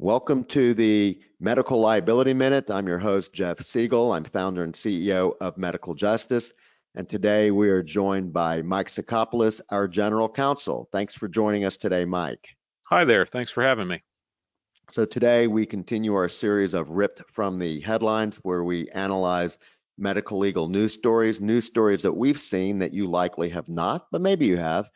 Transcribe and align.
Welcome 0.00 0.44
to 0.44 0.74
the 0.74 1.18
Medical 1.40 1.80
Liability 1.80 2.32
Minute. 2.32 2.70
I'm 2.70 2.86
your 2.86 3.00
host, 3.00 3.32
Jeff 3.32 3.58
Segal. 3.58 4.16
I'm 4.16 4.22
founder 4.22 4.62
and 4.62 4.72
CEO 4.72 5.32
of 5.40 5.58
Medical 5.58 5.92
Justice. 5.92 6.52
And 6.94 7.08
today 7.08 7.50
we 7.50 7.68
are 7.68 7.82
joined 7.82 8.32
by 8.32 8.62
Mike 8.62 8.92
Sacopulos, 8.92 9.60
our 9.70 9.88
general 9.88 10.28
counsel. 10.28 10.88
Thanks 10.92 11.16
for 11.16 11.26
joining 11.26 11.64
us 11.64 11.76
today, 11.76 12.04
Mike. 12.04 12.46
Hi 12.90 13.04
there. 13.04 13.26
Thanks 13.26 13.50
for 13.50 13.64
having 13.64 13.88
me. 13.88 14.04
So 14.92 15.04
today 15.04 15.48
we 15.48 15.66
continue 15.66 16.14
our 16.14 16.28
series 16.28 16.74
of 16.74 16.90
Ripped 16.90 17.28
from 17.32 17.58
the 17.58 17.80
Headlines, 17.80 18.36
where 18.42 18.62
we 18.62 18.88
analyze 18.90 19.58
medical 19.98 20.38
legal 20.38 20.68
news 20.68 20.92
stories, 20.92 21.40
news 21.40 21.64
stories 21.64 22.02
that 22.02 22.16
we've 22.16 22.40
seen 22.40 22.78
that 22.78 22.94
you 22.94 23.08
likely 23.08 23.48
have 23.48 23.68
not, 23.68 24.06
but 24.12 24.20
maybe 24.20 24.46
you 24.46 24.58
have. 24.58 24.88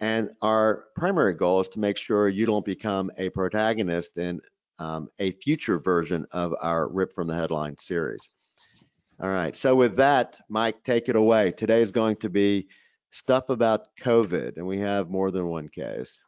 And 0.00 0.30
our 0.40 0.86
primary 0.96 1.34
goal 1.34 1.60
is 1.60 1.68
to 1.68 1.78
make 1.78 1.98
sure 1.98 2.28
you 2.28 2.46
don't 2.46 2.64
become 2.64 3.10
a 3.18 3.28
protagonist 3.30 4.16
in 4.16 4.40
um, 4.78 5.08
a 5.18 5.32
future 5.32 5.78
version 5.78 6.26
of 6.32 6.54
our 6.62 6.88
Rip 6.88 7.14
from 7.14 7.26
the 7.26 7.34
Headline 7.34 7.76
series. 7.76 8.30
All 9.22 9.28
right. 9.28 9.54
So 9.54 9.76
with 9.76 9.96
that, 9.96 10.40
Mike, 10.48 10.82
take 10.82 11.10
it 11.10 11.16
away. 11.16 11.52
Today 11.52 11.82
is 11.82 11.92
going 11.92 12.16
to 12.16 12.30
be 12.30 12.68
stuff 13.10 13.50
about 13.50 13.88
COVID, 14.00 14.56
and 14.56 14.66
we 14.66 14.78
have 14.78 15.10
more 15.10 15.30
than 15.30 15.48
one 15.48 15.68
case. 15.68 16.18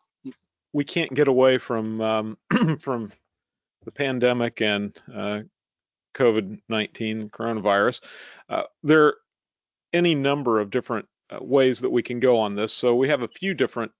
We 0.74 0.84
can't 0.84 1.14
get 1.14 1.28
away 1.28 1.56
from 1.56 2.00
um, 2.02 2.38
from 2.80 3.10
the 3.84 3.92
pandemic 3.92 4.60
and 4.60 4.94
uh, 5.14 5.40
COVID-19 6.14 7.30
coronavirus. 7.30 8.00
Uh, 8.48 8.64
there 8.82 9.06
are 9.06 9.16
any 9.94 10.14
number 10.14 10.60
of 10.60 10.70
different 10.70 11.06
ways 11.40 11.80
that 11.80 11.90
we 11.90 12.02
can 12.02 12.20
go 12.20 12.38
on 12.38 12.54
this. 12.54 12.72
So 12.72 12.94
we 12.94 13.08
have 13.08 13.22
a 13.22 13.28
few 13.28 13.54
different 13.54 13.92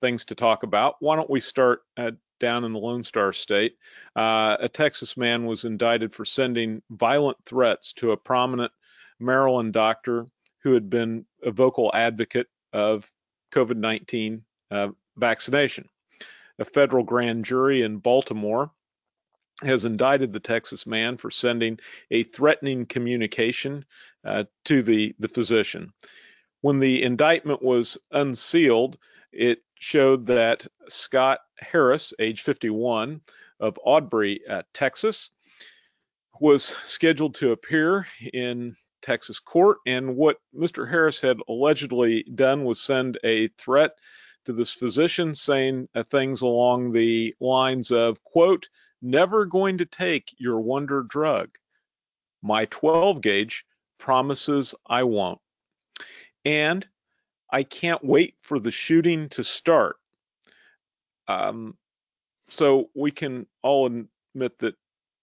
things 0.00 0.24
to 0.26 0.34
talk 0.34 0.62
about. 0.62 0.96
Why 1.00 1.16
don't 1.16 1.30
we 1.30 1.40
start 1.40 1.82
uh, 1.96 2.12
down 2.40 2.64
in 2.64 2.72
the 2.72 2.78
Lone 2.78 3.02
Star 3.02 3.32
State? 3.32 3.76
Uh, 4.16 4.56
a 4.60 4.68
Texas 4.68 5.16
man 5.16 5.46
was 5.46 5.64
indicted 5.64 6.14
for 6.14 6.24
sending 6.24 6.82
violent 6.90 7.38
threats 7.44 7.92
to 7.94 8.12
a 8.12 8.16
prominent 8.16 8.72
Maryland 9.20 9.72
doctor 9.72 10.26
who 10.62 10.74
had 10.74 10.90
been 10.90 11.24
a 11.42 11.50
vocal 11.50 11.90
advocate 11.94 12.48
of 12.72 13.10
COVID 13.52 13.76
19 13.76 14.42
uh, 14.70 14.88
vaccination. 15.16 15.88
A 16.58 16.64
federal 16.64 17.04
grand 17.04 17.44
jury 17.44 17.82
in 17.82 17.98
Baltimore 17.98 18.70
has 19.62 19.84
indicted 19.84 20.32
the 20.32 20.40
Texas 20.40 20.86
man 20.86 21.16
for 21.16 21.30
sending 21.30 21.78
a 22.10 22.24
threatening 22.24 22.86
communication 22.86 23.84
uh, 24.24 24.44
to 24.64 24.82
the, 24.82 25.14
the 25.18 25.28
physician. 25.28 25.92
When 26.62 26.78
the 26.78 27.02
indictment 27.02 27.60
was 27.60 27.98
unsealed, 28.12 28.96
it 29.32 29.64
showed 29.80 30.26
that 30.26 30.64
Scott 30.88 31.40
Harris, 31.58 32.14
age 32.20 32.42
51, 32.42 33.20
of 33.58 33.78
Aubrey, 33.84 34.46
uh, 34.48 34.62
Texas, 34.72 35.30
was 36.40 36.76
scheduled 36.84 37.34
to 37.34 37.50
appear 37.50 38.06
in 38.32 38.76
Texas 39.00 39.40
court. 39.40 39.78
And 39.86 40.16
what 40.16 40.36
Mr. 40.54 40.88
Harris 40.88 41.20
had 41.20 41.38
allegedly 41.48 42.22
done 42.22 42.64
was 42.64 42.80
send 42.80 43.18
a 43.24 43.48
threat 43.48 43.96
to 44.44 44.52
this 44.52 44.72
physician 44.72 45.34
saying 45.34 45.88
uh, 45.96 46.04
things 46.04 46.42
along 46.42 46.92
the 46.92 47.34
lines 47.40 47.90
of, 47.90 48.22
quote, 48.22 48.68
never 49.00 49.46
going 49.46 49.78
to 49.78 49.84
take 49.84 50.32
your 50.38 50.60
wonder 50.60 51.02
drug. 51.02 51.50
My 52.40 52.66
12 52.66 53.20
gauge 53.20 53.64
promises 53.98 54.76
I 54.86 55.02
won't 55.02 55.40
and 56.44 56.86
I 57.50 57.62
can't 57.62 58.04
wait 58.04 58.34
for 58.42 58.58
the 58.58 58.70
shooting 58.70 59.28
to 59.30 59.44
start. 59.44 59.96
Um, 61.28 61.76
so 62.48 62.90
we 62.94 63.10
can 63.10 63.46
all 63.62 63.86
admit 63.86 64.58
that 64.58 64.74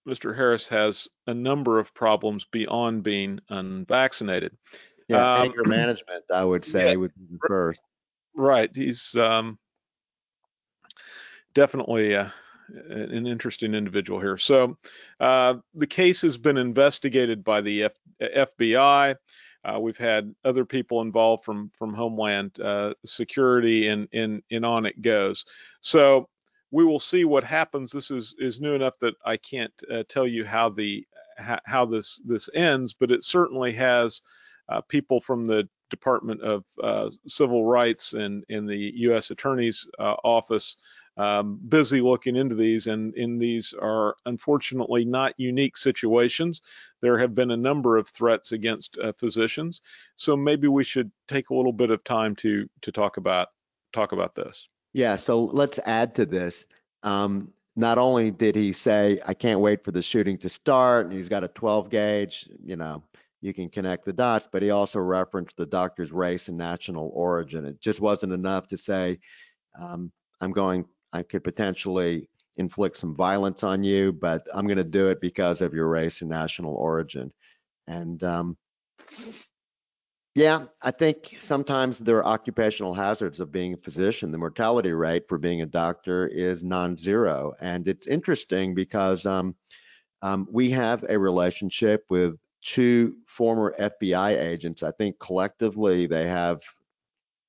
Mr. 0.07 0.35
Harris 0.35 0.67
has 0.69 1.07
a 1.27 1.33
number 1.33 1.79
of 1.79 1.93
problems 1.93 2.45
beyond 2.51 3.03
being 3.03 3.39
unvaccinated. 3.49 4.55
Yeah, 5.07 5.35
um, 5.35 5.41
anger 5.43 5.63
management, 5.65 6.25
I 6.33 6.43
would 6.43 6.65
say, 6.65 6.91
yeah, 6.91 6.95
would 6.95 7.13
be 7.15 7.37
first. 7.47 7.81
Right. 8.35 8.69
He's 8.73 9.15
um, 9.15 9.57
definitely 11.53 12.15
uh, 12.15 12.29
an 12.89 13.27
interesting 13.27 13.73
individual 13.73 14.19
here. 14.19 14.37
So 14.37 14.77
uh, 15.19 15.55
the 15.73 15.87
case 15.87 16.21
has 16.21 16.37
been 16.37 16.57
investigated 16.57 17.43
by 17.43 17.61
the 17.61 17.85
F- 17.85 17.91
FBI. 18.21 19.15
Uh, 19.65 19.79
we've 19.79 19.97
had 19.97 20.33
other 20.45 20.65
people 20.65 21.01
involved 21.01 21.43
from 21.43 21.71
from 21.77 21.93
Homeland 21.93 22.59
uh, 22.59 22.93
Security, 23.05 23.87
and 23.87 24.07
and 24.13 24.41
and 24.51 24.65
on 24.65 24.85
it 24.85 25.01
goes. 25.01 25.45
So 25.81 26.29
we 26.71 26.85
will 26.85 26.99
see 26.99 27.25
what 27.25 27.43
happens. 27.43 27.91
This 27.91 28.11
is 28.11 28.35
is 28.39 28.61
new 28.61 28.73
enough 28.73 28.97
that 28.99 29.15
I 29.25 29.37
can't 29.37 29.73
uh, 29.91 30.03
tell 30.07 30.27
you 30.27 30.45
how 30.45 30.69
the 30.69 31.05
how, 31.37 31.59
how, 31.65 31.85
this 31.85 32.21
this 32.25 32.49
ends, 32.53 32.93
but 32.93 33.11
it 33.11 33.23
certainly 33.23 33.73
has 33.73 34.21
uh, 34.69 34.81
people 34.81 35.19
from 35.21 35.45
the 35.45 35.67
Department 35.89 36.41
of 36.41 36.63
uh, 36.81 37.09
Civil 37.27 37.65
Rights 37.65 38.13
and 38.13 38.43
in 38.49 38.65
the 38.65 38.93
U.S. 38.97 39.31
Attorney's 39.31 39.87
uh, 39.99 40.15
Office 40.23 40.75
um, 41.19 41.59
busy 41.67 41.99
looking 41.99 42.37
into 42.37 42.55
these, 42.55 42.87
and, 42.87 43.13
and 43.15 43.41
these 43.41 43.73
are 43.79 44.15
unfortunately 44.25 45.03
not 45.03 45.33
unique 45.37 45.75
situations. 45.75 46.61
There 47.01 47.19
have 47.19 47.33
been 47.33 47.51
a 47.51 47.57
number 47.57 47.97
of 47.97 48.07
threats 48.07 48.53
against 48.53 48.97
uh, 48.97 49.11
physicians, 49.19 49.81
so 50.15 50.37
maybe 50.37 50.69
we 50.69 50.85
should 50.85 51.11
take 51.27 51.49
a 51.49 51.53
little 51.53 51.73
bit 51.73 51.91
of 51.91 52.03
time 52.05 52.35
to 52.37 52.69
to 52.81 52.91
talk 52.93 53.17
about 53.17 53.49
talk 53.91 54.13
about 54.13 54.33
this. 54.33 54.69
Yeah, 54.93 55.17
so 55.17 55.43
let's 55.43 55.77
add 55.79 56.15
to 56.15 56.25
this. 56.25 56.65
Um, 57.03 57.51
not 57.75 57.97
only 57.97 58.31
did 58.31 58.55
he 58.55 58.71
say, 58.71 59.19
"I 59.25 59.33
can't 59.33 59.59
wait 59.59 59.83
for 59.83 59.91
the 59.91 60.01
shooting 60.01 60.37
to 60.39 60.47
start," 60.49 61.05
and 61.05 61.13
he's 61.13 61.29
got 61.29 61.43
a 61.43 61.49
12 61.49 61.89
gauge, 61.89 62.49
you 62.63 62.77
know, 62.77 63.03
you 63.41 63.53
can 63.53 63.69
connect 63.69 64.05
the 64.05 64.13
dots, 64.13 64.47
but 64.51 64.61
he 64.61 64.69
also 64.69 64.99
referenced 64.99 65.55
the 65.57 65.65
doctor's 65.65 66.11
race 66.11 66.47
and 66.49 66.57
national 66.57 67.11
origin. 67.13 67.65
It 67.65 67.79
just 67.79 68.01
wasn't 68.01 68.33
enough 68.33 68.67
to 68.67 68.77
say, 68.77 69.19
um, 69.79 70.11
I'm 70.41 70.51
going 70.51 70.85
I 71.11 71.23
could 71.23 71.43
potentially 71.43 72.29
inflict 72.57 72.97
some 72.97 73.15
violence 73.15 73.63
on 73.63 73.83
you, 73.83 74.11
but 74.11 74.45
I'm 74.53 74.67
going 74.67 74.77
to 74.77 74.83
do 74.83 75.09
it 75.09 75.21
because 75.21 75.61
of 75.61 75.73
your 75.73 75.87
race 75.87 76.21
and 76.21 76.29
national 76.29 76.75
origin. 76.75 77.31
And 77.87 78.23
um, 78.23 78.57
yeah, 80.35 80.65
I 80.81 80.91
think 80.91 81.37
sometimes 81.39 81.99
there 81.99 82.17
are 82.17 82.25
occupational 82.25 82.93
hazards 82.93 83.39
of 83.39 83.51
being 83.51 83.73
a 83.73 83.77
physician. 83.77 84.31
The 84.31 84.37
mortality 84.37 84.91
rate 84.91 85.27
for 85.27 85.37
being 85.37 85.61
a 85.61 85.65
doctor 85.65 86.27
is 86.27 86.63
non-zero, 86.63 87.53
and 87.59 87.87
it's 87.87 88.07
interesting 88.07 88.75
because 88.75 89.25
um, 89.25 89.55
um, 90.21 90.47
we 90.51 90.69
have 90.71 91.03
a 91.09 91.17
relationship 91.17 92.05
with 92.09 92.35
two 92.63 93.15
former 93.25 93.75
FBI 93.79 94.37
agents. 94.37 94.83
I 94.83 94.91
think 94.91 95.19
collectively 95.19 96.05
they 96.05 96.27
have 96.27 96.61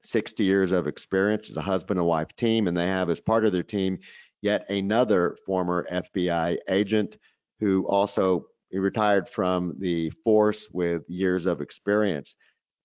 60 0.03 0.45
years 0.45 0.73
of 0.73 0.87
experience 0.87 1.51
as 1.51 1.57
a 1.57 1.63
husband 1.63 1.99
and 1.99 2.07
wife 2.09 2.35
team, 2.37 2.69
and 2.69 2.77
they 2.77 2.87
have 2.87 3.11
as 3.11 3.21
part 3.21 3.45
of 3.45 3.53
their 3.53 3.63
team 3.63 3.99
yet 4.43 4.69
another 4.71 5.37
former 5.45 5.87
FBI 5.91 6.59
agent 6.69 7.19
who 7.59 7.87
also 7.87 8.47
retired 8.73 9.29
from 9.29 9.75
the 9.79 10.11
force 10.25 10.69
with 10.73 11.03
years 11.09 11.47
of 11.47 11.61
experience. 11.61 12.37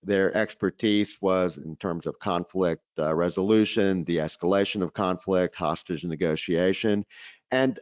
Their 0.04 0.36
expertise 0.36 1.18
was 1.22 1.58
in 1.58 1.76
terms 1.78 2.06
of 2.06 2.20
conflict 2.20 2.84
uh, 3.00 3.16
resolution, 3.16 4.04
de 4.04 4.18
escalation 4.18 4.82
of 4.84 4.94
conflict, 4.94 5.56
hostage 5.56 6.04
negotiation. 6.04 7.06
And 7.52 7.80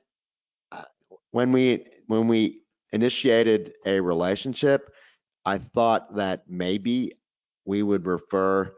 uh, 0.72 0.84
when 1.32 1.52
we 1.52 1.86
when 2.08 2.28
we 2.28 2.63
initiated 2.94 3.74
a 3.86 4.00
relationship, 4.00 4.94
I 5.46 5.58
thought 5.58 6.16
that 6.16 6.44
maybe 6.48 7.12
we 7.66 7.84
would 7.84 8.06
refer 8.06 8.72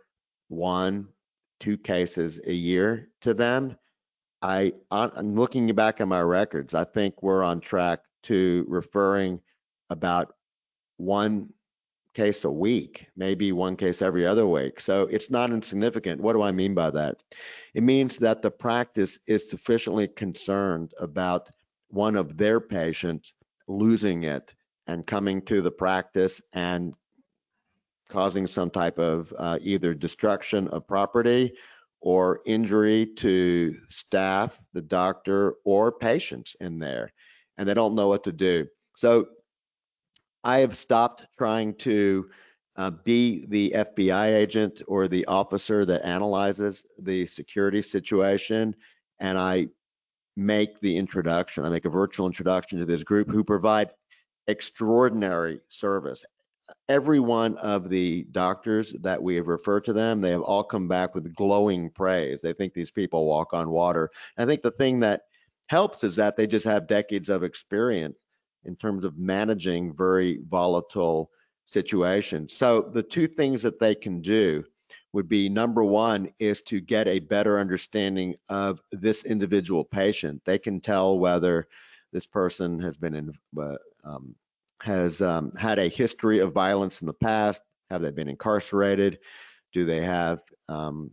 one, 0.48 1.10
two 1.60 1.78
cases 1.78 2.40
a 2.48 2.54
year 2.54 3.10
to 3.22 3.34
them. 3.34 3.78
I, 4.42 4.74
I'm 4.90 5.34
looking 5.34 5.74
back 5.76 6.02
at 6.02 6.08
my 6.08 6.22
records. 6.22 6.74
I 6.74 6.86
think 6.86 7.22
we're 7.22 7.44
on 7.44 7.60
track 7.60 8.00
to 8.24 8.66
referring 8.68 9.42
about 9.90 10.34
one 10.98 11.52
case 12.14 12.46
a 12.46 12.52
week, 12.52 13.08
maybe 13.18 13.52
one 13.52 13.76
case 13.76 14.02
every 14.02 14.26
other 14.26 14.48
week. 14.48 14.80
So 14.80 15.04
it's 15.04 15.30
not 15.30 15.52
insignificant. 15.52 16.22
What 16.22 16.34
do 16.34 16.42
I 16.42 16.52
mean 16.52 16.74
by 16.74 16.90
that? 16.92 17.22
It 17.74 17.84
means 17.84 18.18
that 18.18 18.42
the 18.42 18.52
practice 18.52 19.20
is 19.28 19.50
sufficiently 19.50 20.08
concerned 20.08 20.94
about 21.00 21.50
one 21.90 22.16
of 22.16 22.38
their 22.38 22.62
patients 22.62 23.34
losing 23.68 24.24
it 24.24 24.54
and 24.88 25.06
coming 25.06 25.42
to 25.44 25.62
the 25.62 25.72
practice 25.72 26.42
and 26.54 26.94
causing 28.10 28.48
some 28.48 28.70
type 28.70 29.00
of 29.00 29.34
uh, 29.38 29.58
either 29.62 29.94
destruction 29.94 30.68
of 30.70 30.88
property 30.88 31.54
or 32.02 32.42
injury 32.46 33.08
to 33.18 33.76
staff, 33.90 34.58
the 34.74 34.82
doctor, 34.82 35.56
or 35.64 35.92
patients 35.92 36.56
in 36.62 36.78
there, 36.78 37.12
and 37.58 37.68
they 37.68 37.74
don't 37.74 37.96
know 37.96 38.08
what 38.08 38.24
to 38.24 38.32
do. 38.32 38.68
So 38.96 39.28
I 40.44 40.60
have 40.60 40.78
stopped 40.78 41.26
trying 41.36 41.74
to 41.78 42.30
uh, 42.78 42.92
be 42.92 43.46
the 43.48 43.74
FBI 43.76 44.34
agent 44.34 44.84
or 44.88 45.08
the 45.08 45.26
officer 45.26 45.86
that 45.86 46.06
analyzes 46.06 46.86
the 47.00 47.26
security 47.26 47.82
situation, 47.82 48.76
and 49.20 49.38
I 49.40 49.70
make 50.36 50.80
the 50.80 50.98
introduction. 50.98 51.66
I 51.66 51.70
make 51.70 51.86
a 51.86 51.90
virtual 51.90 52.28
introduction 52.28 52.80
to 52.80 52.86
this 52.86 53.04
group 53.04 53.30
who 53.30 53.44
provide 53.44 53.92
extraordinary 54.48 55.62
service. 55.70 56.26
Every 56.90 57.20
one 57.20 57.58
of 57.58 57.90
the 57.90 58.26
doctors 58.32 58.94
that 59.02 59.22
we 59.22 59.36
have 59.36 59.48
referred 59.48 59.86
to 59.86 59.94
them, 59.94 60.20
they 60.20 60.32
have 60.32 60.42
all 60.42 60.64
come 60.64 60.88
back 60.88 61.14
with 61.14 61.36
glowing 61.36 61.90
praise. 61.92 62.42
They 62.42 62.54
think 62.54 62.74
these 62.74 62.92
people 62.92 63.26
walk 63.26 63.54
on 63.54 63.70
water. 63.70 64.10
I 64.38 64.46
think 64.46 64.62
the 64.62 64.72
thing 64.72 65.00
that 65.02 65.22
helps 65.68 66.04
is 66.04 66.16
that 66.16 66.36
they 66.36 66.48
just 66.48 66.66
have 66.66 66.88
decades 66.88 67.30
of 67.30 67.44
experience 67.44 68.20
in 68.66 68.76
terms 68.76 69.06
of 69.06 69.18
managing 69.18 69.96
very 69.96 70.40
volatile 70.50 71.30
situations. 71.68 72.54
So 72.54 72.82
the 72.82 73.04
two 73.04 73.28
things 73.28 73.62
that 73.64 73.80
they 73.80 73.96
can 73.96 74.22
do 74.22 74.64
would 75.16 75.30
be 75.30 75.48
number 75.48 75.82
one 75.82 76.30
is 76.40 76.62
to 76.64 76.82
get 76.82 77.08
a 77.08 77.20
better 77.20 77.58
understanding 77.58 78.36
of 78.50 78.82
this 78.92 79.24
individual 79.24 79.86
patient. 79.86 80.42
They 80.46 80.60
can 80.60 80.82
tell 80.82 81.18
whether 81.18 81.70
this 82.12 82.28
person 82.28 82.82
has 82.82 82.98
been 82.98 83.16
in, 83.16 83.34
uh, 83.58 83.76
um, 84.04 84.36
has 84.82 85.22
um, 85.22 85.54
had 85.58 85.80
a 85.80 85.88
history 85.88 86.40
of 86.40 86.52
violence 86.52 87.00
in 87.00 87.08
the 87.08 87.14
past. 87.14 87.62
Have 87.90 88.02
they 88.02 88.12
been 88.12 88.28
incarcerated? 88.28 89.20
Do 89.72 89.86
they 89.86 90.02
have 90.02 90.42
um, 90.68 91.12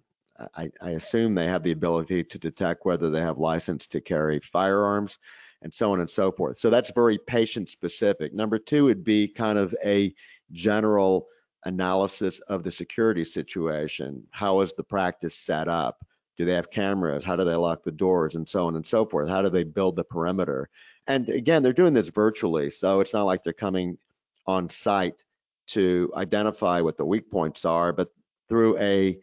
I, 0.57 0.69
I, 0.81 0.91
assume 0.91 1.35
they 1.35 1.47
have 1.47 1.63
the 1.63 1.71
ability 1.71 2.25
to 2.25 2.39
detect 2.39 2.85
whether 2.85 3.09
they 3.09 3.21
have 3.21 3.39
license 3.39 3.87
to 3.89 4.01
carry 4.01 4.41
firearms 4.41 5.19
and 5.61 5.73
so 5.73 5.93
on 5.93 6.01
and 6.01 6.11
so 6.11 6.33
forth. 6.33 6.59
So 6.59 6.71
that's 6.71 6.91
very 6.93 7.19
patient 7.19 7.69
specific. 7.69 8.35
Number 8.35 8.59
two 8.59 8.87
would 8.87 9.05
be 9.05 9.29
kind 9.29 9.59
of 9.59 9.73
a 9.85 10.13
general 10.51 11.29
analysis 11.65 12.41
of 12.41 12.63
the 12.63 12.71
security 12.71 13.25
situation. 13.25 14.27
How 14.31 14.61
is 14.61 14.73
the 14.73 14.83
practice 14.85 15.35
set 15.35 15.69
up? 15.69 16.05
Do 16.37 16.45
they 16.45 16.55
have 16.55 16.71
cameras? 16.71 17.25
How 17.25 17.37
do 17.37 17.45
they 17.45 17.55
lock 17.55 17.85
the 17.85 17.93
doors 17.93 18.35
and 18.35 18.49
so 18.49 18.67
on 18.67 18.77
and 18.77 18.87
so 18.87 19.05
forth? 19.05 19.29
How 19.29 19.43
do 19.43 19.51
they 19.51 19.65
build 19.65 19.97
the 19.97 20.05
perimeter? 20.05 20.69
And 21.07 21.29
again, 21.29 21.63
they're 21.63 21.73
doing 21.73 21.95
this 21.95 22.09
virtually, 22.09 22.71
so 22.71 23.01
it's 23.01 23.13
not 23.13 23.25
like 23.25 23.43
they're 23.43 23.53
coming 23.53 23.99
on 24.47 24.71
site 24.71 25.23
to 25.69 26.13
identify 26.17 26.81
what 26.81 26.97
the 26.97 27.05
weak 27.05 27.31
points 27.31 27.65
are, 27.65 27.93
but 27.93 28.13
through 28.49 28.79
a 28.79 29.19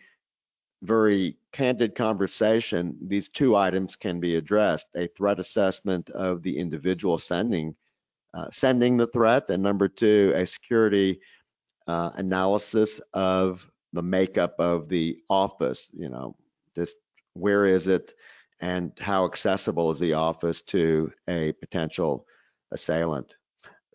very 0.82 1.38
candid 1.52 1.96
conversation, 1.96 2.98
these 3.02 3.28
two 3.28 3.56
items 3.56 3.96
can 3.96 4.20
be 4.20 4.36
addressed: 4.36 4.88
a 4.96 5.08
threat 5.08 5.40
assessment 5.40 6.10
of 6.12 6.42
the 6.42 6.58
individual 6.58 7.18
sending 7.18 7.76
uh, 8.34 8.48
sending 8.52 8.98
the 8.98 9.08
threat, 9.08 9.50
and 9.50 9.62
number 9.64 9.88
two, 9.88 10.32
a 10.36 10.46
security 10.46 11.20
uh, 11.90 12.12
analysis 12.18 13.02
of 13.16 13.68
the 13.94 14.02
makeup 14.04 14.56
of 14.60 14.90
the 14.90 15.18
office. 15.28 15.90
You 15.94 16.10
know, 16.10 16.36
just 16.76 16.98
where 17.34 17.66
is 17.66 17.88
it, 17.88 18.14
and 18.60 18.92
how 19.00 19.26
accessible 19.26 19.90
is 19.92 20.00
the 20.00 20.14
office 20.14 20.62
to 20.62 21.12
a 21.28 21.52
potential 21.54 22.28
assailant. 22.72 23.36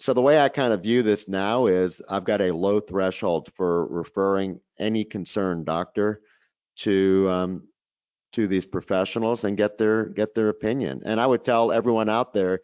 So 0.00 0.12
the 0.12 0.22
way 0.22 0.40
I 0.40 0.48
kind 0.48 0.72
of 0.72 0.82
view 0.82 1.04
this 1.04 1.28
now 1.28 1.66
is 1.66 2.02
I've 2.08 2.24
got 2.24 2.40
a 2.40 2.52
low 2.52 2.80
threshold 2.80 3.52
for 3.54 3.86
referring 3.86 4.60
any 4.76 5.04
concerned 5.04 5.66
doctor 5.66 6.20
to 6.78 7.28
um, 7.30 7.68
to 8.32 8.48
these 8.48 8.66
professionals 8.66 9.44
and 9.44 9.56
get 9.56 9.78
their 9.78 10.06
get 10.06 10.34
their 10.34 10.48
opinion. 10.48 11.02
And 11.04 11.20
I 11.20 11.26
would 11.26 11.44
tell 11.44 11.70
everyone 11.70 12.08
out 12.08 12.32
there, 12.32 12.60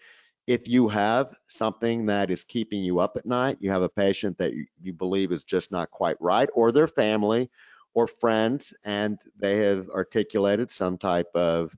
if 0.46 0.66
you 0.66 0.88
have 0.88 1.34
something 1.48 2.06
that 2.06 2.30
is 2.30 2.44
keeping 2.44 2.82
you 2.82 2.98
up 2.98 3.16
at 3.16 3.26
night, 3.26 3.58
you 3.60 3.70
have 3.70 3.82
a 3.82 3.88
patient 3.88 4.38
that 4.38 4.52
you, 4.54 4.66
you 4.82 4.92
believe 4.92 5.32
is 5.32 5.44
just 5.44 5.70
not 5.70 5.90
quite 5.90 6.16
right, 6.20 6.48
or 6.54 6.72
their 6.72 6.88
family 6.88 7.50
or 7.94 8.06
friends, 8.06 8.72
and 8.84 9.18
they 9.38 9.58
have 9.58 9.88
articulated 9.90 10.70
some 10.70 10.96
type 10.96 11.28
of 11.34 11.74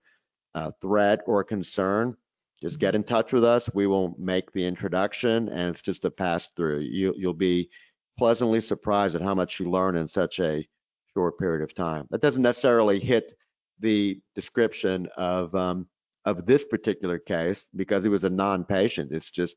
uh, 0.54 0.70
threat 0.80 1.20
or 1.26 1.42
concern, 1.42 2.16
just 2.60 2.78
get 2.78 2.94
in 2.94 3.02
touch 3.02 3.32
with 3.32 3.44
us. 3.44 3.68
We 3.74 3.86
will 3.86 4.14
make 4.18 4.52
the 4.52 4.66
introduction, 4.66 5.48
and 5.48 5.70
it's 5.70 5.80
just 5.80 6.04
a 6.04 6.10
pass 6.10 6.48
through. 6.48 6.80
You, 6.80 7.14
you'll 7.16 7.34
be 7.34 7.70
pleasantly 8.18 8.60
surprised 8.60 9.16
at 9.16 9.22
how 9.22 9.34
much 9.34 9.58
you 9.58 9.70
learn 9.70 9.96
in 9.96 10.06
such 10.06 10.38
a 10.38 10.66
short 11.14 11.38
period 11.38 11.62
of 11.62 11.74
time. 11.74 12.06
That 12.10 12.20
doesn't 12.20 12.42
necessarily 12.42 13.00
hit 13.00 13.32
the 13.80 14.20
description 14.34 15.08
of 15.16 15.54
um, 15.54 15.88
of 16.24 16.46
this 16.46 16.64
particular 16.64 17.18
case 17.18 17.68
because 17.74 18.04
he 18.04 18.10
was 18.10 18.24
a 18.24 18.30
non-patient. 18.30 19.12
It's 19.12 19.30
just 19.30 19.56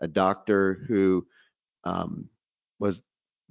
a 0.00 0.08
doctor 0.08 0.84
who 0.88 1.26
um, 1.84 2.28
was 2.78 3.02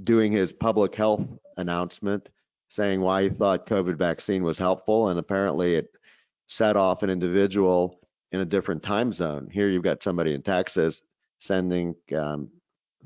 doing 0.03 0.31
his 0.31 0.51
public 0.51 0.95
health 0.95 1.25
announcement 1.57 2.29
saying 2.69 2.99
why 3.01 3.23
he 3.23 3.29
thought 3.29 3.67
COVID 3.67 3.95
vaccine 3.95 4.43
was 4.43 4.57
helpful, 4.57 5.09
and 5.09 5.19
apparently 5.19 5.75
it 5.75 5.87
set 6.47 6.75
off 6.75 7.03
an 7.03 7.09
individual 7.09 7.99
in 8.31 8.41
a 8.41 8.45
different 8.45 8.83
time 8.83 9.13
zone. 9.13 9.47
Here 9.51 9.69
you've 9.69 9.83
got 9.83 10.03
somebody 10.03 10.33
in 10.33 10.41
Texas 10.41 11.01
sending 11.37 11.95
um, 12.15 12.51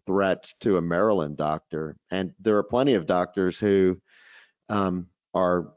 threats 0.05 0.55
to 0.61 0.77
a 0.77 0.81
Maryland 0.81 1.37
doctor, 1.37 1.97
and 2.09 2.33
there 2.39 2.57
are 2.57 2.63
plenty 2.63 2.95
of 2.95 3.05
doctors 3.05 3.59
who 3.59 3.99
um, 4.69 5.07
are 5.33 5.73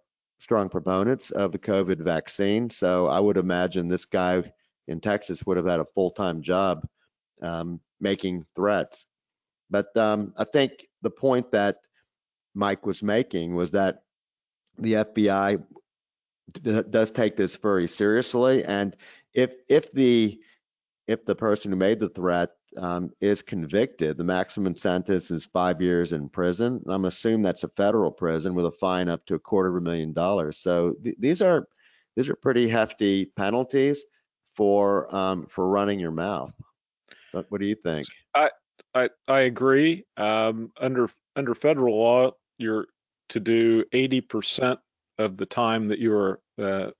strong 0.52 0.69
proponents 0.69 1.31
of 1.31 1.50
the 1.50 1.58
COVID 1.58 1.96
vaccine. 2.04 2.69
So 2.69 3.06
I 3.06 3.19
would 3.19 3.38
imagine 3.38 3.88
this 3.88 4.04
guy 4.04 4.52
in 4.87 5.00
Texas 5.00 5.46
would 5.46 5.56
have 5.56 5.64
had 5.64 5.81
a 5.81 5.87
full-time 5.94 6.43
job 6.43 6.87
um, 7.40 7.81
making 8.02 8.44
threats. 8.54 9.06
But 9.70 9.96
um, 9.96 10.34
I 10.37 10.44
think 10.44 10.87
the 11.00 11.08
point 11.08 11.52
that 11.52 11.78
Mike 12.54 12.84
was 12.84 13.02
making 13.02 13.54
was 13.54 13.70
that 13.70 14.02
the 14.76 14.93
FBI 14.93 15.64
does 16.90 17.10
take 17.10 17.34
this 17.34 17.56
very 17.56 17.88
seriously, 17.88 18.62
and 18.62 18.94
if 19.32 19.52
if 19.70 19.90
the 19.93 20.38
if 21.06 21.25
the 21.25 21.34
person 21.34 21.70
who 21.70 21.78
made 21.78 21.99
the 21.99 22.10
threat 22.10 22.50
um, 22.79 23.11
is 23.21 23.43
convicted, 23.43 24.17
the 24.17 24.25
maximum 24.25 24.75
sentence 24.75 25.31
is 25.31 25.45
five 25.45 25.81
years 25.81 26.13
in 26.13 26.29
prison. 26.29 26.83
I'm 26.87 27.05
assuming 27.05 27.43
that's 27.43 27.65
a 27.65 27.69
federal 27.69 28.11
prison 28.11 28.55
with 28.55 28.67
a 28.67 28.73
fine 28.73 29.09
up 29.09 29.25
to 29.27 29.35
a 29.35 29.39
quarter 29.39 29.71
of 29.71 29.77
a 29.77 29.85
million 29.85 30.13
dollars. 30.13 30.59
So 30.59 30.95
th- 31.03 31.17
these 31.19 31.43
are 31.43 31.67
these 32.17 32.29
are 32.29 32.37
pretty 32.37 32.69
hefty 32.69 33.27
penalties 33.37 34.05
for 34.55 35.15
um, 35.15 35.47
for 35.47 35.69
running 35.69 35.99
your 35.99 36.11
mouth. 36.11 36.53
But 37.33 37.47
what 37.51 37.61
do 37.61 37.67
you 37.67 37.77
think? 37.77 38.07
I 38.35 38.51
I, 38.95 39.09
I 39.29 39.41
agree. 39.41 40.05
Um, 40.17 40.73
under 40.79 41.11
under 41.37 41.55
federal 41.55 41.99
law, 41.99 42.33
you're 42.59 42.87
to 43.31 43.41
do 43.41 43.85
80% 43.95 44.77
of 45.19 45.39
the 45.39 45.47
time 45.47 45.89
that 45.89 45.99
you 45.99 46.13
are 46.15 46.41
uh, 46.59 46.91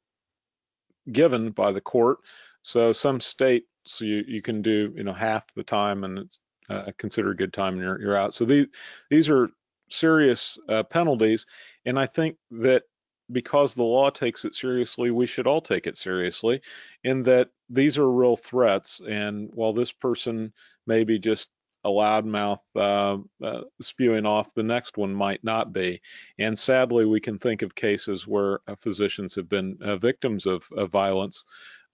given 1.11 1.51
by 1.51 1.73
the 1.73 1.81
court. 1.81 2.21
So 2.63 2.93
some 2.93 3.21
state 3.21 3.65
so 3.85 4.05
you, 4.05 4.25
you 4.27 4.43
can 4.43 4.63
do 4.63 4.93
you 4.97 5.05
know 5.05 5.13
half 5.13 5.45
the 5.55 5.63
time 5.63 6.05
and 6.05 6.19
it's 6.19 6.41
uh, 6.71 6.91
considered 6.99 7.33
a 7.33 7.37
good 7.37 7.53
time 7.53 7.75
and 7.75 7.83
you're, 7.83 8.01
you're 8.01 8.17
out. 8.17 8.35
So 8.35 8.45
these 8.45 8.67
these 9.11 9.29
are 9.29 9.51
serious 9.91 10.59
uh, 10.69 10.83
penalties. 10.85 11.47
And 11.85 11.99
i 11.99 12.07
think 12.07 12.37
that 12.51 12.85
because 13.31 13.75
the 13.75 13.83
law 13.83 14.11
takes 14.11 14.45
it 14.45 14.55
seriously 14.55 15.11
we 15.11 15.27
should 15.27 15.47
all 15.47 15.61
take 15.61 15.87
it 15.87 15.97
seriously 15.97 16.61
in 17.03 17.23
that 17.23 17.49
these 17.73 17.97
are 17.99 18.11
real 18.11 18.37
threats. 18.37 19.01
And 19.09 19.51
while 19.55 19.73
this 19.73 19.93
person 19.93 20.53
may 20.87 21.05
be 21.05 21.19
just 21.19 21.49
a 21.85 21.89
loudmouth 21.89 22.61
uh, 22.77 23.17
uh, 23.45 23.63
spewing 23.81 24.27
off, 24.27 24.55
the 24.55 24.63
next 24.63 24.99
one 24.99 25.13
might 25.13 25.43
not 25.43 25.73
be. 25.73 26.01
And 26.39 26.57
sadly, 26.57 27.07
we 27.07 27.19
can 27.19 27.39
think 27.39 27.63
of 27.63 27.75
cases 27.75 28.27
where 28.27 28.61
uh, 28.69 28.77
physicians 28.77 29.35
have 29.35 29.49
been 29.49 29.79
uh, 29.83 29.97
victims 29.97 30.47
of, 30.47 30.69
of 30.77 30.91
violence, 30.91 31.45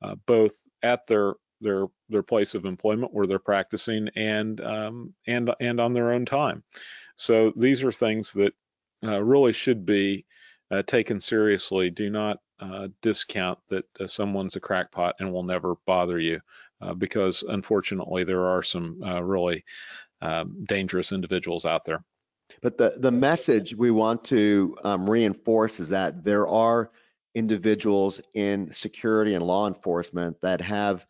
uh, 0.03 0.17
both 0.27 0.55
at 0.83 1.07
their 1.07 1.35
their 1.61 1.87
their 2.09 2.23
place 2.23 2.55
of 2.55 2.65
employment 2.65 3.13
where 3.13 3.27
they're 3.27 3.39
practicing 3.39 4.09
and 4.17 4.61
um, 4.61 5.15
and 5.27 5.51
and 5.61 5.81
on 5.81 5.93
their 5.93 6.13
own 6.13 6.25
time. 6.25 6.63
So 7.17 7.53
these 7.57 7.83
are 7.83 7.93
things 7.93 8.33
that 8.33 8.53
uh, 9.05 9.23
really 9.23 9.53
should 9.53 9.85
be 9.85 10.25
uh, 10.71 10.83
taken 10.83 11.21
seriously. 11.21 11.91
Do 11.91 12.11
not 12.11 12.39
uh, 12.61 12.89
discount 13.03 13.59
that 13.69 13.85
uh, 14.01 14.07
someone's 14.07 14.57
a 14.57 14.61
crackpot 14.61 15.17
and 15.19 15.33
will 15.33 15.43
never 15.43 15.77
bother 15.87 16.19
you, 16.19 16.41
uh, 16.81 16.95
because 16.95 17.45
unfortunately 17.49 18.25
there 18.25 18.47
are 18.47 18.63
some 18.63 19.03
uh, 19.03 19.23
really 19.23 19.65
um, 20.21 20.65
dangerous 20.65 21.13
individuals 21.13 21.65
out 21.65 21.85
there. 21.85 22.05
But 22.63 22.79
the 22.79 22.95
the 22.99 23.13
message 23.13 23.75
we 23.75 23.91
want 23.91 24.25
to 24.25 24.77
um, 24.85 25.09
reinforce 25.09 25.81
is 25.81 25.89
that 25.91 26.25
there 26.25 26.49
are 26.49 26.91
individuals 27.35 28.21
in 28.35 28.73
security 28.73 29.35
and 29.35 29.47
law 29.47 29.69
enforcement 29.69 30.41
that 30.41 30.61
have 30.61 31.07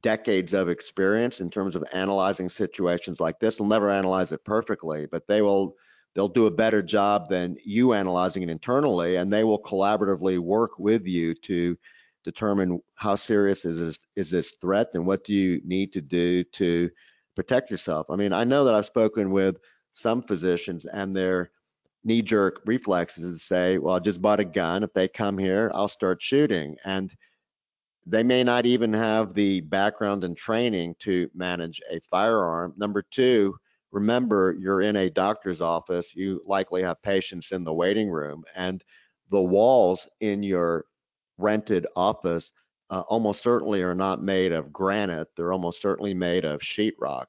decades 0.00 0.54
of 0.54 0.68
experience 0.68 1.40
in 1.40 1.50
terms 1.50 1.76
of 1.76 1.84
analyzing 1.92 2.48
situations 2.48 3.20
like 3.20 3.38
this. 3.38 3.56
They'll 3.56 3.66
never 3.66 3.90
analyze 3.90 4.32
it 4.32 4.44
perfectly, 4.44 5.06
but 5.06 5.26
they 5.26 5.42
will 5.42 5.76
they'll 6.14 6.28
do 6.28 6.46
a 6.46 6.50
better 6.50 6.82
job 6.82 7.28
than 7.28 7.56
you 7.64 7.94
analyzing 7.94 8.42
it 8.42 8.50
internally 8.50 9.16
and 9.16 9.32
they 9.32 9.44
will 9.44 9.62
collaboratively 9.62 10.38
work 10.38 10.78
with 10.78 11.06
you 11.06 11.34
to 11.34 11.76
determine 12.22 12.80
how 12.94 13.14
serious 13.14 13.64
is 13.64 13.80
this 13.80 13.98
is 14.16 14.30
this 14.30 14.52
threat 14.60 14.88
and 14.94 15.06
what 15.06 15.24
do 15.24 15.32
you 15.32 15.60
need 15.64 15.92
to 15.92 16.00
do 16.00 16.44
to 16.44 16.90
protect 17.34 17.70
yourself. 17.70 18.06
I 18.10 18.16
mean, 18.16 18.32
I 18.32 18.44
know 18.44 18.64
that 18.64 18.74
I've 18.74 18.86
spoken 18.86 19.30
with 19.30 19.56
some 19.94 20.22
physicians 20.22 20.84
and 20.84 21.14
their 21.14 21.50
knee 22.04 22.22
jerk 22.22 22.62
reflexes 22.66 23.38
to 23.38 23.44
say, 23.44 23.78
well, 23.78 23.96
I 23.96 23.98
just 24.00 24.22
bought 24.22 24.40
a 24.40 24.44
gun. 24.44 24.82
If 24.82 24.92
they 24.92 25.08
come 25.08 25.38
here, 25.38 25.70
I'll 25.74 25.88
start 25.88 26.22
shooting. 26.22 26.76
And 26.84 27.12
they 28.06 28.22
may 28.22 28.42
not 28.42 28.66
even 28.66 28.92
have 28.92 29.32
the 29.32 29.60
background 29.60 30.24
and 30.24 30.36
training 30.36 30.94
to 31.00 31.30
manage 31.34 31.80
a 31.90 32.00
firearm. 32.00 32.74
Number 32.76 33.02
two, 33.10 33.56
remember 33.92 34.56
you're 34.58 34.80
in 34.80 34.96
a 34.96 35.10
doctor's 35.10 35.60
office. 35.60 36.14
You 36.14 36.42
likely 36.44 36.82
have 36.82 37.02
patients 37.02 37.52
in 37.52 37.64
the 37.64 37.74
waiting 37.74 38.10
room, 38.10 38.42
and 38.56 38.82
the 39.30 39.42
walls 39.42 40.08
in 40.20 40.42
your 40.42 40.84
rented 41.38 41.86
office 41.96 42.52
uh, 42.90 43.00
almost 43.08 43.42
certainly 43.42 43.82
are 43.82 43.94
not 43.94 44.22
made 44.22 44.52
of 44.52 44.72
granite. 44.72 45.28
They're 45.36 45.52
almost 45.52 45.80
certainly 45.80 46.12
made 46.12 46.44
of 46.44 46.60
sheetrock. 46.60 47.26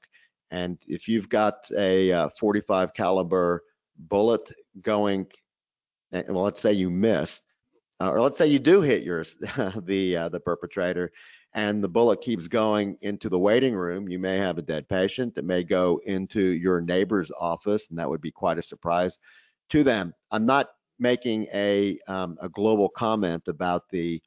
And 0.51 0.77
if 0.88 1.08
you've 1.08 1.30
got 1.30 1.65
a 1.77 2.12
uh, 2.12 2.30
45 2.38 2.94
caliber 2.94 3.63
bullet 3.98 4.51
going, 4.82 5.27
eh, 6.12 6.24
well, 6.27 6.44
let's 6.44 6.62
say 6.62 6.74
you 6.74 6.89
miss, 6.89 7.42
uh, 8.03 8.12
or 8.12 8.22
let's 8.22 8.38
say 8.38 8.48
you 8.48 8.60
do 8.60 8.81
hit 8.81 9.03
yours, 9.03 9.36
the 9.83 10.17
uh, 10.17 10.29
the 10.29 10.39
perpetrator, 10.39 11.12
and 11.53 11.81
the 11.81 11.88
bullet 11.88 12.19
keeps 12.19 12.50
going 12.50 12.98
into 13.01 13.29
the 13.29 13.39
waiting 13.39 13.74
room, 13.74 14.10
you 14.10 14.19
may 14.19 14.38
have 14.38 14.57
a 14.57 14.62
dead 14.62 14.89
patient 14.89 15.33
that 15.36 15.45
may 15.45 15.63
go 15.63 16.01
into 16.05 16.41
your 16.41 16.81
neighbor's 16.81 17.31
office, 17.39 17.89
and 17.89 17.98
that 17.98 18.10
would 18.10 18.19
be 18.19 18.31
quite 18.31 18.57
a 18.57 18.62
surprise 18.62 19.19
to 19.69 19.83
them. 19.83 20.13
I'm 20.31 20.45
not 20.45 20.69
making 21.00 21.48
a 21.53 21.98
um, 22.07 22.38
a 22.41 22.50
global 22.50 22.89
comment 22.89 23.48
about 23.48 23.83
the 23.89 24.22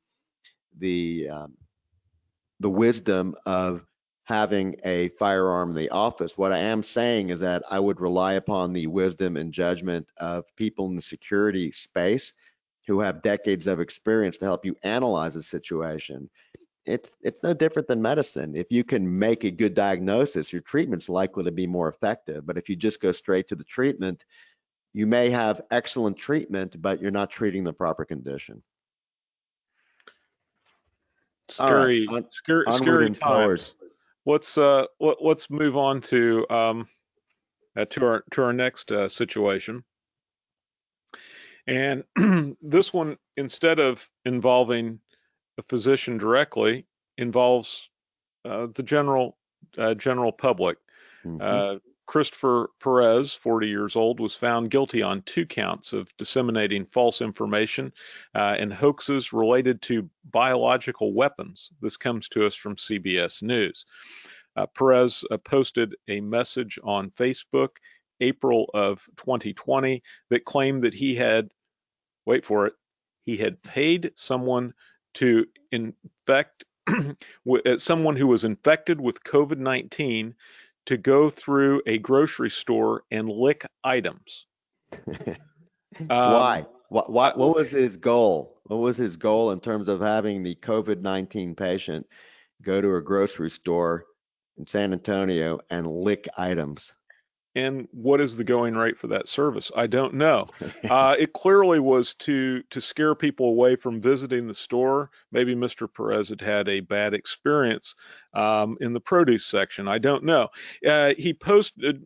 the 0.78 1.28
um, 1.28 1.54
the 2.60 2.70
wisdom 2.70 3.34
of 3.44 3.84
having 4.24 4.74
a 4.84 5.10
firearm 5.10 5.70
in 5.70 5.76
the 5.76 5.90
office. 5.90 6.38
What 6.38 6.50
I 6.50 6.58
am 6.58 6.82
saying 6.82 7.28
is 7.28 7.40
that 7.40 7.62
I 7.70 7.78
would 7.78 8.00
rely 8.00 8.34
upon 8.34 8.72
the 8.72 8.86
wisdom 8.86 9.36
and 9.36 9.52
judgment 9.52 10.08
of 10.16 10.44
people 10.56 10.86
in 10.88 10.96
the 10.96 11.02
security 11.02 11.70
space 11.70 12.32
who 12.86 13.00
have 13.00 13.22
decades 13.22 13.66
of 13.66 13.80
experience 13.80 14.38
to 14.38 14.44
help 14.44 14.64
you 14.64 14.76
analyze 14.84 15.36
a 15.36 15.42
situation. 15.42 16.30
It's 16.84 17.16
it's 17.22 17.42
no 17.42 17.52
different 17.52 17.88
than 17.88 18.00
medicine. 18.00 18.54
If 18.54 18.68
you 18.70 18.84
can 18.84 19.18
make 19.18 19.42
a 19.44 19.50
good 19.50 19.74
diagnosis, 19.74 20.52
your 20.52 20.62
treatment's 20.62 21.08
likely 21.08 21.44
to 21.44 21.50
be 21.50 21.66
more 21.66 21.88
effective. 21.88 22.46
But 22.46 22.58
if 22.58 22.68
you 22.68 22.76
just 22.76 23.00
go 23.00 23.10
straight 23.10 23.48
to 23.48 23.56
the 23.56 23.64
treatment, 23.64 24.24
you 24.92 25.06
may 25.06 25.28
have 25.30 25.62
excellent 25.70 26.16
treatment, 26.16 26.80
but 26.80 27.02
you're 27.02 27.10
not 27.10 27.30
treating 27.30 27.64
the 27.64 27.72
proper 27.72 28.04
condition. 28.04 28.62
Scary, 31.48 32.06
right. 32.06 32.16
on, 32.16 32.26
scary, 32.32 32.64
scary 32.70 33.10
times. 33.10 33.18
Forward. 33.18 33.62
Let's 34.24 34.58
uh, 34.58 34.86
let, 35.00 35.18
us 35.22 35.50
move 35.50 35.76
on 35.76 36.00
to 36.02 36.46
um, 36.50 36.88
uh, 37.76 37.84
to 37.86 38.04
our 38.04 38.24
to 38.32 38.42
our 38.42 38.52
next 38.52 38.90
uh, 38.90 39.08
situation. 39.08 39.84
And 41.66 42.04
this 42.62 42.92
one, 42.92 43.16
instead 43.36 43.78
of 43.78 44.08
involving 44.24 45.00
a 45.58 45.62
physician 45.62 46.18
directly, 46.18 46.86
involves 47.18 47.90
uh, 48.44 48.68
the 48.74 48.82
general 48.82 49.36
uh, 49.78 49.94
general 49.94 50.32
public. 50.32 50.78
Mm-hmm. 51.24 51.38
Uh, 51.40 51.78
Christopher 52.06 52.70
Perez, 52.80 53.34
40 53.34 53.66
years 53.66 53.96
old, 53.96 54.20
was 54.20 54.36
found 54.36 54.70
guilty 54.70 55.02
on 55.02 55.22
two 55.22 55.44
counts 55.44 55.92
of 55.92 56.16
disseminating 56.18 56.86
false 56.86 57.20
information 57.20 57.92
uh, 58.34 58.54
and 58.58 58.72
hoaxes 58.72 59.32
related 59.32 59.82
to 59.82 60.08
biological 60.30 61.12
weapons. 61.12 61.70
This 61.82 61.96
comes 61.96 62.28
to 62.28 62.46
us 62.46 62.54
from 62.54 62.76
CBS 62.76 63.42
News. 63.42 63.84
Uh, 64.54 64.66
Perez 64.66 65.24
uh, 65.30 65.36
posted 65.38 65.96
a 66.08 66.20
message 66.20 66.78
on 66.84 67.10
Facebook 67.10 67.70
April 68.20 68.70
of 68.72 69.04
2020 69.16 70.02
that 70.30 70.44
claimed 70.44 70.84
that 70.84 70.94
he 70.94 71.14
had 71.14 71.50
wait 72.26 72.44
for 72.44 72.66
it, 72.66 72.74
he 73.24 73.36
had 73.36 73.62
paid 73.62 74.12
someone 74.14 74.74
to 75.14 75.46
infect 75.72 76.64
uh, 76.88 77.78
someone 77.78 78.16
who 78.16 78.26
was 78.26 78.44
infected 78.44 79.00
with 79.00 79.24
COVID 79.24 79.58
19 79.58 80.34
to 80.86 80.96
go 80.96 81.30
through 81.30 81.82
a 81.86 81.98
grocery 81.98 82.50
store 82.50 83.02
and 83.10 83.28
lick 83.28 83.66
items. 83.82 84.46
Why? 86.06 86.60
Um, 86.60 86.66
what, 86.88 87.10
what, 87.10 87.36
what 87.36 87.56
was 87.56 87.68
his 87.68 87.96
goal? 87.96 88.60
What 88.64 88.76
was 88.76 88.96
his 88.96 89.16
goal 89.16 89.50
in 89.50 89.60
terms 89.60 89.88
of 89.88 90.00
having 90.00 90.42
the 90.42 90.54
COVID 90.56 91.00
19 91.00 91.54
patient 91.54 92.06
go 92.62 92.80
to 92.80 92.96
a 92.96 93.02
grocery 93.02 93.50
store 93.50 94.04
in 94.56 94.66
San 94.66 94.92
Antonio 94.92 95.58
and 95.70 95.86
lick 95.86 96.28
items? 96.38 96.92
And 97.56 97.88
what 97.90 98.20
is 98.20 98.36
the 98.36 98.44
going 98.44 98.74
rate 98.74 98.98
for 98.98 99.06
that 99.08 99.26
service? 99.26 99.72
I 99.74 99.88
don't 99.88 100.14
know. 100.14 100.48
Uh, 100.90 101.16
it 101.18 101.32
clearly 101.32 101.80
was 101.80 102.14
to 102.14 102.62
to 102.70 102.80
scare 102.80 103.14
people 103.14 103.48
away 103.48 103.74
from 103.74 104.00
visiting 104.00 104.46
the 104.46 104.54
store. 104.54 105.10
Maybe 105.32 105.54
Mr. 105.54 105.88
Perez 105.92 106.28
had 106.28 106.40
had 106.40 106.68
a 106.68 106.80
bad 106.80 107.12
experience 107.12 107.94
um, 108.34 108.76
in 108.80 108.92
the 108.92 109.00
produce 109.00 109.44
section. 109.46 109.88
I 109.88 109.98
don't 109.98 110.22
know. 110.22 110.48
Uh, 110.86 111.14
he 111.18 111.32
posted 111.32 112.04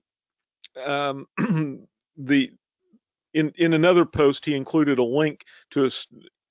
um, 0.82 1.26
the 2.16 2.50
in 3.34 3.52
in 3.56 3.74
another 3.74 4.06
post. 4.06 4.46
He 4.46 4.54
included 4.54 4.98
a 4.98 5.04
link 5.04 5.44
to 5.72 5.84
a, 5.84 5.90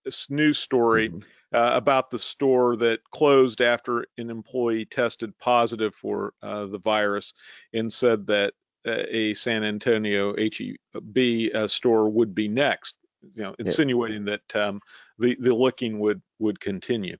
a 0.06 0.12
news 0.30 0.60
story. 0.60 1.10
Mm-hmm. 1.10 1.20
Uh, 1.52 1.72
about 1.74 2.12
the 2.12 2.20
store 2.20 2.76
that 2.76 3.00
closed 3.10 3.60
after 3.60 4.06
an 4.20 4.30
employee 4.30 4.86
tested 4.86 5.36
positive 5.40 5.96
for 5.96 6.32
uh, 6.44 6.68
the 6.68 6.78
virus 6.78 7.34
and 7.74 7.92
said 7.92 8.28
that 8.28 8.54
a 8.86 9.34
San 9.34 9.64
Antonio 9.64 10.36
HEB 10.38 11.56
uh, 11.56 11.68
store 11.68 12.10
would 12.10 12.34
be 12.34 12.48
next, 12.48 12.96
you 13.36 13.44
know, 13.44 13.56
insinuating 13.60 14.26
yeah. 14.26 14.38
that 14.52 14.68
um, 14.68 14.82
the 15.18 15.36
the 15.40 15.54
licking 15.54 16.00
would 16.00 16.22
would 16.40 16.60
continue. 16.60 17.18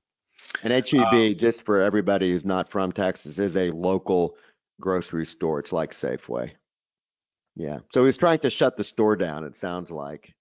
And 0.62 0.72
HEB, 0.72 1.12
um, 1.12 1.34
just 1.36 1.62
for 1.62 1.80
everybody 1.80 2.30
who's 2.30 2.44
not 2.44 2.70
from 2.70 2.92
Texas, 2.92 3.38
is 3.38 3.56
a 3.56 3.70
local 3.70 4.36
grocery 4.80 5.26
store. 5.26 5.60
It's 5.60 5.72
like 5.72 5.92
Safeway. 5.92 6.52
Yeah. 7.56 7.80
So 7.92 8.04
he's 8.04 8.16
trying 8.16 8.38
to 8.40 8.50
shut 8.50 8.76
the 8.76 8.84
store 8.84 9.16
down. 9.16 9.44
It 9.44 9.56
sounds 9.56 9.90
like. 9.90 10.32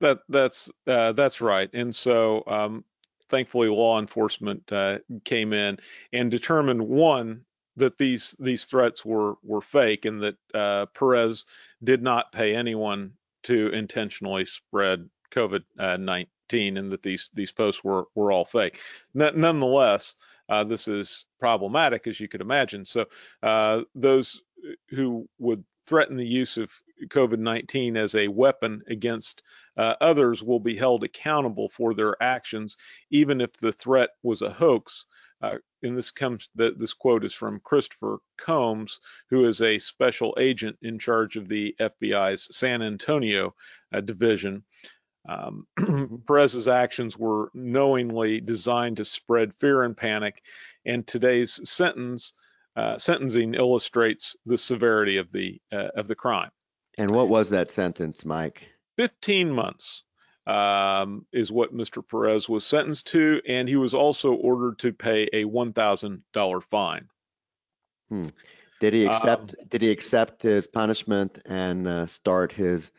That 0.00 0.18
that's 0.28 0.70
uh, 0.86 1.12
that's 1.12 1.40
right. 1.40 1.70
And 1.72 1.94
so 1.94 2.44
um, 2.46 2.84
thankfully, 3.28 3.68
law 3.68 3.98
enforcement 3.98 4.70
uh, 4.72 4.98
came 5.24 5.52
in 5.52 5.78
and 6.12 6.30
determined 6.30 6.86
one 6.86 7.44
that 7.78 7.98
these 7.98 8.36
these 8.38 8.66
threats 8.66 9.04
were 9.04 9.34
were 9.42 9.60
fake 9.60 10.04
and 10.04 10.22
that 10.22 10.36
uh, 10.54 10.86
Perez 10.86 11.46
did 11.82 12.02
not 12.02 12.32
pay 12.32 12.54
anyone 12.54 13.12
to 13.44 13.68
intentionally 13.68 14.44
spread 14.44 15.08
COVID-19 15.30 16.28
and 16.78 16.92
that 16.92 17.02
these 17.02 17.30
these 17.34 17.52
posts 17.52 17.84
were 17.84 18.04
were 18.14 18.32
all 18.32 18.44
fake. 18.44 18.78
N- 19.18 19.40
nonetheless, 19.40 20.14
uh, 20.48 20.64
this 20.64 20.88
is 20.88 21.26
problematic 21.38 22.06
as 22.06 22.20
you 22.20 22.28
could 22.28 22.40
imagine. 22.40 22.84
So 22.84 23.06
uh, 23.42 23.82
those 23.94 24.42
who 24.90 25.28
would 25.38 25.64
threaten 25.86 26.16
the 26.16 26.26
use 26.26 26.56
of 26.56 26.70
COVID-19 27.06 27.96
as 27.96 28.14
a 28.14 28.28
weapon 28.28 28.82
against 28.88 29.42
uh, 29.76 29.94
others 30.00 30.42
will 30.42 30.60
be 30.60 30.76
held 30.76 31.04
accountable 31.04 31.68
for 31.68 31.94
their 31.94 32.20
actions, 32.22 32.76
even 33.10 33.40
if 33.40 33.52
the 33.54 33.72
threat 33.72 34.10
was 34.22 34.42
a 34.42 34.50
hoax. 34.50 35.06
Uh, 35.40 35.56
and 35.82 35.96
this 35.96 36.10
comes 36.10 36.48
this 36.54 36.94
quote 36.94 37.24
is 37.24 37.32
from 37.32 37.60
Christopher 37.60 38.18
Combs, 38.36 38.98
who 39.30 39.46
is 39.46 39.62
a 39.62 39.78
special 39.78 40.36
agent 40.38 40.76
in 40.82 40.98
charge 40.98 41.36
of 41.36 41.48
the 41.48 41.74
FBI's 41.80 42.48
San 42.56 42.82
Antonio 42.82 43.54
uh, 43.92 44.00
division. 44.00 44.64
Um, 45.28 45.66
Perez's 46.26 46.68
actions 46.68 47.16
were 47.16 47.50
knowingly 47.54 48.40
designed 48.40 48.96
to 48.96 49.04
spread 49.04 49.54
fear 49.54 49.84
and 49.84 49.96
panic, 49.96 50.42
and 50.84 51.06
today's 51.06 51.60
sentence 51.68 52.32
uh, 52.76 52.96
sentencing 52.96 53.54
illustrates 53.54 54.36
the 54.46 54.58
severity 54.58 55.18
of 55.18 55.30
the 55.32 55.60
uh, 55.72 55.88
of 55.94 56.08
the 56.08 56.14
crime. 56.14 56.50
And 56.96 57.10
what 57.10 57.28
was 57.28 57.50
that 57.50 57.70
sentence, 57.70 58.24
Mike? 58.24 58.64
15 58.96 59.52
months 59.52 60.02
um, 60.48 61.26
is 61.30 61.52
what 61.52 61.76
Mr. 61.76 62.02
Perez 62.06 62.48
was 62.48 62.64
sentenced 62.64 63.08
to, 63.08 63.40
and 63.46 63.68
he 63.68 63.76
was 63.76 63.92
also 63.92 64.32
ordered 64.32 64.78
to 64.78 64.92
pay 64.92 65.24
a 65.34 65.44
$1,000 65.44 66.62
fine. 66.70 67.08
Hmm. 68.08 68.28
Did 68.80 68.94
he 68.94 69.06
accept? 69.06 69.54
Um, 69.58 69.66
did 69.68 69.82
he 69.82 69.90
accept 69.90 70.40
his 70.40 70.66
punishment 70.66 71.40
and 71.46 71.86
uh, 71.86 72.06
start 72.06 72.52
his 72.52 72.92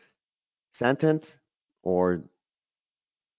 sentence, 0.72 1.38
or? 1.82 2.22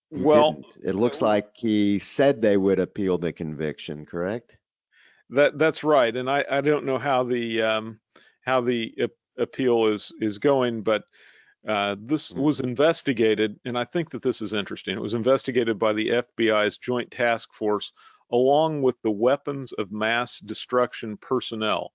Well, 0.10 0.54
didn't? 0.54 0.66
it 0.84 0.96
looks 0.96 1.22
like 1.22 1.52
he 1.54 2.00
said 2.00 2.42
they 2.42 2.58
would 2.58 2.80
appeal 2.80 3.20
the 3.20 3.32
conviction. 3.32 4.08
Correct? 4.08 4.58
That 5.30 5.60
that's 5.60 5.84
right, 5.84 6.14
and 6.16 6.30
I, 6.30 6.44
I 6.50 6.62
don't 6.62 6.84
know 6.84 6.98
how 6.98 7.24
the 7.24 7.62
um, 7.62 8.00
how 8.44 8.60
the 8.60 8.96
appeal 9.38 9.86
is 9.86 10.12
is 10.20 10.40
going, 10.40 10.82
but 10.82 11.04
uh, 11.68 11.96
this 12.00 12.32
hmm. 12.32 12.40
was 12.40 12.60
investigated, 12.60 13.60
and 13.66 13.78
I 13.78 13.86
think 13.86 14.10
that 14.12 14.22
this 14.22 14.42
is 14.42 14.54
interesting. 14.54 14.96
It 14.96 15.02
was 15.02 15.14
investigated 15.14 15.78
by 15.78 15.94
the 15.94 16.24
FBI's 16.40 16.78
Joint 16.78 17.12
Task 17.12 17.54
Force 17.54 17.92
along 18.32 18.82
with 18.82 18.96
the 19.04 19.12
weapons 19.12 19.74
of 19.74 19.92
mass 19.92 20.40
destruction 20.40 21.18
personnel. 21.18 21.92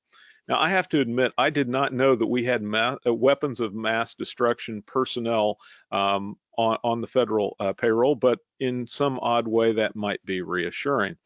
Now, 0.48 0.60
I 0.60 0.68
have 0.68 0.88
to 0.90 1.00
admit, 1.00 1.32
I 1.36 1.50
did 1.50 1.68
not 1.68 1.92
know 1.92 2.14
that 2.14 2.26
we 2.26 2.44
had 2.44 2.62
ma- 2.62 2.98
uh, 3.04 3.12
weapons 3.12 3.58
of 3.58 3.74
mass 3.74 4.14
destruction 4.14 4.82
personnel 4.82 5.58
um, 5.90 6.36
on, 6.56 6.78
on 6.84 7.00
the 7.00 7.06
federal 7.06 7.56
uh, 7.58 7.72
payroll, 7.72 8.14
but 8.14 8.38
in 8.60 8.86
some 8.86 9.18
odd 9.20 9.48
way 9.48 9.72
that 9.72 9.96
might 9.96 10.24
be 10.24 10.42
reassuring. 10.42 11.16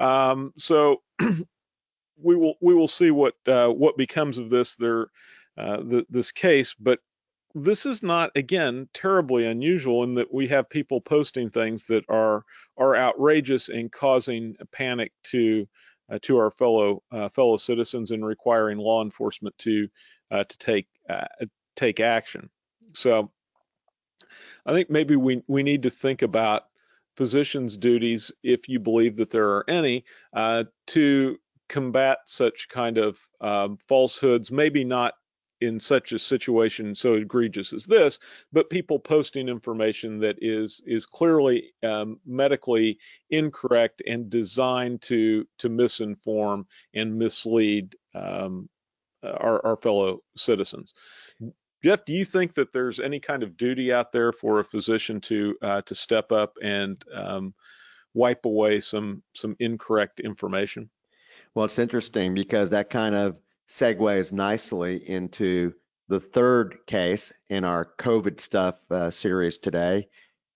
Um, 0.00 0.52
so 0.56 1.02
we 2.16 2.36
will 2.36 2.54
we 2.62 2.74
will 2.74 2.88
see 2.88 3.10
what 3.10 3.34
uh, 3.46 3.68
what 3.68 3.98
becomes 3.98 4.38
of 4.38 4.48
this 4.48 4.76
there 4.76 5.08
uh, 5.58 5.78
the, 5.78 6.06
this 6.08 6.32
case, 6.32 6.74
but 6.78 6.98
this 7.54 7.86
is 7.86 8.02
not 8.02 8.30
again 8.36 8.88
terribly 8.94 9.46
unusual 9.46 10.04
in 10.04 10.14
that 10.14 10.32
we 10.32 10.48
have 10.48 10.68
people 10.70 11.00
posting 11.00 11.50
things 11.50 11.84
that 11.84 12.04
are 12.08 12.44
are 12.78 12.96
outrageous 12.96 13.68
and 13.68 13.92
causing 13.92 14.56
panic 14.72 15.12
to 15.24 15.66
uh, 16.10 16.18
to 16.22 16.36
our 16.38 16.50
fellow 16.50 17.02
uh, 17.12 17.28
fellow 17.28 17.56
citizens 17.56 18.10
and 18.10 18.24
requiring 18.24 18.78
law 18.78 19.02
enforcement 19.02 19.56
to 19.58 19.88
uh, 20.30 20.44
to 20.44 20.58
take 20.58 20.86
uh, 21.08 21.26
take 21.76 22.00
action. 22.00 22.48
So 22.94 23.30
I 24.66 24.72
think 24.72 24.90
maybe 24.90 25.16
we 25.16 25.42
we 25.46 25.62
need 25.62 25.82
to 25.82 25.90
think 25.90 26.22
about 26.22 26.64
physicians' 27.16 27.76
duties, 27.76 28.32
if 28.42 28.68
you 28.68 28.80
believe 28.80 29.16
that 29.16 29.30
there 29.30 29.48
are 29.50 29.68
any, 29.68 30.04
uh, 30.32 30.64
to 30.86 31.36
combat 31.68 32.18
such 32.26 32.68
kind 32.68 32.98
of 32.98 33.18
um, 33.40 33.76
falsehoods. 33.88 34.50
Maybe 34.50 34.84
not 34.84 35.14
in 35.62 35.78
such 35.78 36.12
a 36.12 36.18
situation 36.18 36.94
so 36.94 37.14
egregious 37.14 37.72
as 37.72 37.86
this, 37.86 38.18
but 38.52 38.68
people 38.68 38.98
posting 38.98 39.48
information 39.48 40.18
that 40.18 40.36
is 40.40 40.82
is 40.86 41.06
clearly 41.06 41.72
um, 41.82 42.18
medically 42.26 42.98
incorrect 43.30 44.02
and 44.06 44.28
designed 44.28 45.00
to 45.02 45.46
to 45.58 45.70
misinform 45.70 46.64
and 46.94 47.16
mislead 47.16 47.94
um, 48.14 48.68
our, 49.22 49.64
our 49.64 49.76
fellow 49.76 50.18
citizens. 50.36 50.94
Jeff, 51.84 52.04
do 52.04 52.12
you 52.12 52.24
think 52.24 52.54
that 52.54 52.72
there's 52.72 53.00
any 53.00 53.20
kind 53.20 53.42
of 53.42 53.56
duty 53.56 53.92
out 53.92 54.12
there 54.12 54.32
for 54.32 54.60
a 54.60 54.64
physician 54.64 55.20
to 55.20 55.56
uh, 55.62 55.82
to 55.82 55.94
step 55.94 56.32
up 56.32 56.54
and 56.62 57.04
um, 57.14 57.54
wipe 58.14 58.44
away 58.44 58.80
some 58.80 59.22
some 59.34 59.56
incorrect 59.60 60.20
information? 60.20 60.90
Well, 61.54 61.66
it's 61.66 61.78
interesting 61.78 62.34
because 62.34 62.70
that 62.70 62.90
kind 62.90 63.14
of 63.14 63.38
segues 63.72 64.32
nicely 64.32 65.08
into 65.08 65.72
the 66.08 66.20
third 66.20 66.76
case 66.86 67.32
in 67.48 67.64
our 67.64 67.88
COVID 67.98 68.38
stuff 68.38 68.74
uh, 68.90 69.10
series 69.10 69.56
today, 69.56 70.08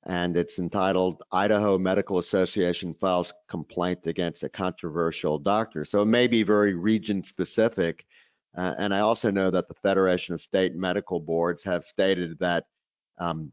and 0.04 0.36
it's 0.36 0.58
entitled 0.58 1.22
Idaho 1.32 1.78
Medical 1.78 2.18
Association 2.18 2.92
Files 2.92 3.32
Complaint 3.48 4.06
Against 4.06 4.42
a 4.42 4.50
Controversial 4.50 5.38
Doctor. 5.38 5.86
So 5.86 6.02
it 6.02 6.06
may 6.06 6.26
be 6.26 6.42
very 6.42 6.74
region 6.74 7.24
specific. 7.24 8.04
Uh, 8.54 8.74
and 8.76 8.92
I 8.92 9.00
also 9.00 9.30
know 9.30 9.50
that 9.50 9.66
the 9.68 9.74
Federation 9.74 10.34
of 10.34 10.42
State 10.42 10.74
Medical 10.74 11.18
Boards 11.18 11.64
have 11.64 11.84
stated 11.84 12.38
that 12.40 12.64
um, 13.16 13.50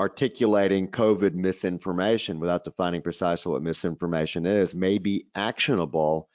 articulating 0.00 0.88
COVID 0.88 1.34
misinformation 1.34 2.40
without 2.40 2.64
defining 2.64 3.02
precisely 3.02 3.52
what 3.52 3.62
misinformation 3.62 4.46
is 4.46 4.74
may 4.74 4.96
be 4.96 5.26
actionable 5.34 6.30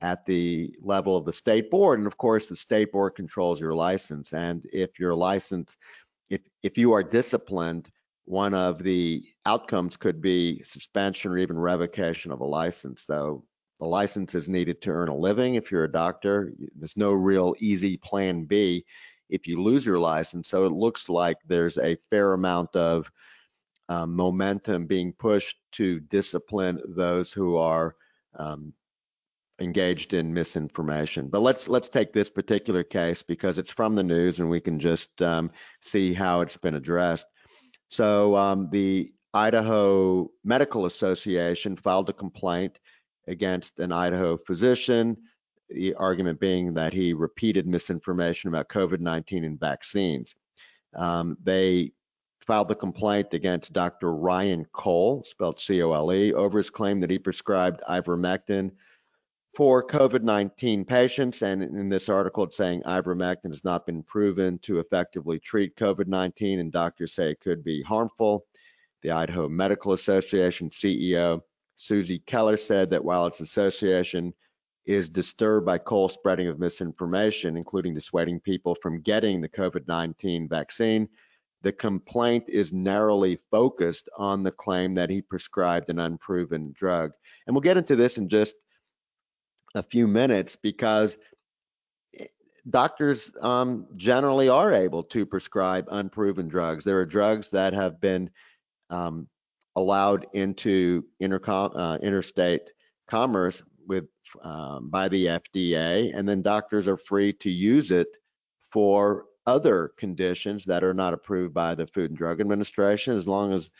at 0.00 0.24
the 0.26 0.74
level 0.80 1.16
of 1.16 1.24
the 1.24 1.32
state 1.32 1.70
board. 1.70 1.98
And 1.98 2.06
of 2.06 2.16
course, 2.16 2.48
the 2.48 2.56
state 2.56 2.92
board 2.92 3.14
controls 3.14 3.60
your 3.60 3.74
license. 3.74 4.32
And 4.32 4.64
if 4.72 4.98
your 4.98 5.14
license, 5.14 5.76
if 6.30 6.40
if 6.62 6.78
you 6.78 6.92
are 6.92 7.02
disciplined, 7.02 7.90
one 8.24 8.54
of 8.54 8.82
the 8.82 9.24
outcomes 9.46 9.96
could 9.96 10.20
be 10.20 10.62
suspension 10.62 11.32
or 11.32 11.38
even 11.38 11.58
revocation 11.58 12.32
of 12.32 12.40
a 12.40 12.44
license. 12.44 13.02
So 13.02 13.44
the 13.80 13.86
license 13.86 14.34
is 14.34 14.48
needed 14.48 14.80
to 14.82 14.90
earn 14.90 15.08
a 15.08 15.16
living. 15.16 15.54
If 15.54 15.70
you're 15.70 15.84
a 15.84 15.92
doctor, 15.92 16.52
there's 16.76 16.96
no 16.96 17.12
real 17.12 17.54
easy 17.58 17.96
plan 17.96 18.44
B 18.44 18.84
if 19.28 19.46
you 19.46 19.62
lose 19.62 19.86
your 19.86 19.98
license. 19.98 20.48
So 20.48 20.66
it 20.66 20.72
looks 20.72 21.08
like 21.08 21.38
there's 21.46 21.78
a 21.78 21.96
fair 22.10 22.32
amount 22.34 22.76
of 22.76 23.10
um, 23.88 24.14
momentum 24.14 24.86
being 24.86 25.12
pushed 25.12 25.56
to 25.72 26.00
discipline 26.00 26.80
those 26.86 27.32
who 27.32 27.56
are 27.56 27.96
um, 28.38 28.72
engaged 29.60 30.14
in 30.14 30.32
misinformation. 30.32 31.28
But 31.28 31.40
let's 31.40 31.68
let's 31.68 31.88
take 31.88 32.12
this 32.12 32.30
particular 32.30 32.82
case 32.82 33.22
because 33.22 33.58
it's 33.58 33.70
from 33.70 33.94
the 33.94 34.02
news 34.02 34.40
and 34.40 34.48
we 34.50 34.60
can 34.60 34.80
just 34.80 35.20
um, 35.22 35.50
see 35.80 36.14
how 36.14 36.40
it's 36.40 36.56
been 36.56 36.74
addressed. 36.74 37.26
So 37.88 38.36
um, 38.36 38.68
the 38.70 39.10
Idaho 39.34 40.30
Medical 40.44 40.86
Association 40.86 41.76
filed 41.76 42.08
a 42.08 42.14
complaint 42.14 42.78
against 43.28 43.78
an 43.78 43.92
Idaho 43.92 44.36
physician. 44.36 45.16
The 45.68 45.94
argument 45.94 46.40
being 46.40 46.74
that 46.74 46.92
he 46.92 47.12
repeated 47.12 47.66
misinformation 47.66 48.48
about 48.48 48.68
COVID-19 48.68 49.46
and 49.46 49.60
vaccines. 49.60 50.34
Um, 50.96 51.36
they 51.42 51.92
filed 52.44 52.66
the 52.66 52.74
complaint 52.74 53.28
against 53.32 53.72
Dr. 53.72 54.12
Ryan 54.12 54.66
Cole, 54.72 55.22
spelled 55.24 55.60
C-O-L-E, 55.60 56.32
over 56.32 56.58
his 56.58 56.70
claim 56.70 56.98
that 57.00 57.10
he 57.10 57.18
prescribed 57.18 57.82
ivermectin 57.88 58.72
for 59.54 59.86
COVID 59.86 60.22
19 60.22 60.84
patients. 60.84 61.42
And 61.42 61.62
in 61.62 61.88
this 61.88 62.08
article, 62.08 62.44
it's 62.44 62.56
saying 62.56 62.82
ivermectin 62.82 63.50
has 63.50 63.64
not 63.64 63.86
been 63.86 64.02
proven 64.02 64.58
to 64.60 64.78
effectively 64.78 65.38
treat 65.38 65.76
COVID 65.76 66.06
19, 66.06 66.60
and 66.60 66.72
doctors 66.72 67.14
say 67.14 67.30
it 67.30 67.40
could 67.40 67.64
be 67.64 67.82
harmful. 67.82 68.46
The 69.02 69.10
Idaho 69.10 69.48
Medical 69.48 69.92
Association 69.92 70.70
CEO, 70.70 71.40
Susie 71.76 72.20
Keller, 72.20 72.56
said 72.56 72.90
that 72.90 73.04
while 73.04 73.26
its 73.26 73.40
association 73.40 74.34
is 74.86 75.08
disturbed 75.08 75.66
by 75.66 75.78
Cole's 75.78 76.14
spreading 76.14 76.48
of 76.48 76.58
misinformation, 76.58 77.56
including 77.56 77.94
dissuading 77.94 78.40
people 78.40 78.76
from 78.82 79.00
getting 79.00 79.40
the 79.40 79.48
COVID 79.48 79.86
19 79.88 80.48
vaccine, 80.48 81.08
the 81.62 81.72
complaint 81.72 82.44
is 82.48 82.72
narrowly 82.72 83.38
focused 83.50 84.08
on 84.16 84.42
the 84.42 84.50
claim 84.50 84.94
that 84.94 85.10
he 85.10 85.20
prescribed 85.20 85.90
an 85.90 85.98
unproven 85.98 86.72
drug. 86.72 87.12
And 87.46 87.54
we'll 87.54 87.60
get 87.60 87.76
into 87.76 87.96
this 87.96 88.16
in 88.16 88.28
just 88.28 88.54
a 89.74 89.82
few 89.82 90.06
minutes 90.06 90.56
because 90.56 91.16
doctors 92.68 93.32
um, 93.40 93.86
generally 93.96 94.48
are 94.48 94.72
able 94.72 95.02
to 95.04 95.24
prescribe 95.24 95.86
unproven 95.90 96.48
drugs. 96.48 96.84
There 96.84 96.98
are 96.98 97.06
drugs 97.06 97.48
that 97.50 97.72
have 97.72 98.00
been 98.00 98.30
um, 98.90 99.28
allowed 99.76 100.26
into 100.32 101.04
intercom, 101.20 101.72
uh, 101.74 101.98
interstate 101.98 102.70
commerce 103.08 103.62
with 103.86 104.06
um, 104.42 104.90
by 104.90 105.08
the 105.08 105.26
FDA, 105.26 106.12
and 106.14 106.28
then 106.28 106.42
doctors 106.42 106.86
are 106.86 106.96
free 106.96 107.32
to 107.34 107.50
use 107.50 107.90
it 107.90 108.08
for 108.72 109.26
other 109.46 109.92
conditions 109.96 110.64
that 110.64 110.84
are 110.84 110.94
not 110.94 111.14
approved 111.14 111.54
by 111.54 111.74
the 111.74 111.86
Food 111.86 112.10
and 112.10 112.18
Drug 112.18 112.40
Administration, 112.40 113.16
as 113.16 113.26
long 113.26 113.52
as 113.52 113.70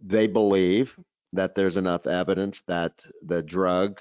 they 0.00 0.26
believe 0.26 0.98
that 1.32 1.54
there's 1.54 1.76
enough 1.76 2.06
evidence 2.06 2.62
that 2.68 3.02
the 3.22 3.42
drug 3.42 4.00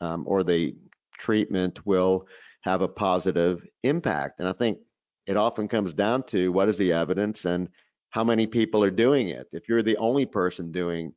um, 0.00 0.24
or 0.26 0.42
the 0.42 0.74
treatment 1.18 1.84
will 1.86 2.26
have 2.62 2.82
a 2.82 2.88
positive 2.88 3.66
impact. 3.82 4.40
And 4.40 4.48
I 4.48 4.52
think 4.52 4.78
it 5.26 5.36
often 5.36 5.68
comes 5.68 5.94
down 5.94 6.22
to 6.24 6.52
what 6.52 6.68
is 6.68 6.76
the 6.76 6.92
evidence 6.92 7.44
and 7.44 7.68
how 8.10 8.24
many 8.24 8.46
people 8.46 8.82
are 8.82 8.90
doing 8.90 9.28
it. 9.28 9.46
If 9.52 9.68
you're 9.68 9.82
the 9.82 9.96
only 9.96 10.26
person 10.26 10.72
doing 10.72 11.12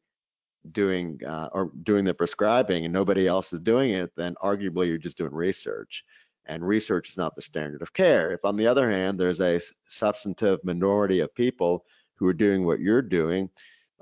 doing 0.73 1.19
uh, 1.25 1.47
or 1.53 1.71
doing 1.83 2.03
the 2.03 2.13
prescribing 2.13 2.83
and 2.83 2.93
nobody 2.93 3.27
else 3.27 3.53
is 3.53 3.59
doing 3.61 3.91
it, 3.91 4.11
then 4.17 4.35
arguably 4.43 4.87
you're 4.87 4.97
just 4.97 5.17
doing 5.17 5.33
research. 5.33 6.03
And 6.45 6.67
research 6.67 7.09
is 7.09 7.17
not 7.17 7.35
the 7.35 7.41
standard 7.41 7.81
of 7.81 7.93
care. 7.93 8.31
If 8.31 8.43
on 8.43 8.57
the 8.57 8.67
other 8.67 8.89
hand, 8.89 9.19
there's 9.19 9.39
a 9.39 9.61
substantive 9.87 10.59
minority 10.63 11.19
of 11.19 11.33
people 11.35 11.85
who 12.15 12.27
are 12.27 12.33
doing 12.33 12.65
what 12.65 12.79
you're 12.79 13.01
doing, 13.01 13.49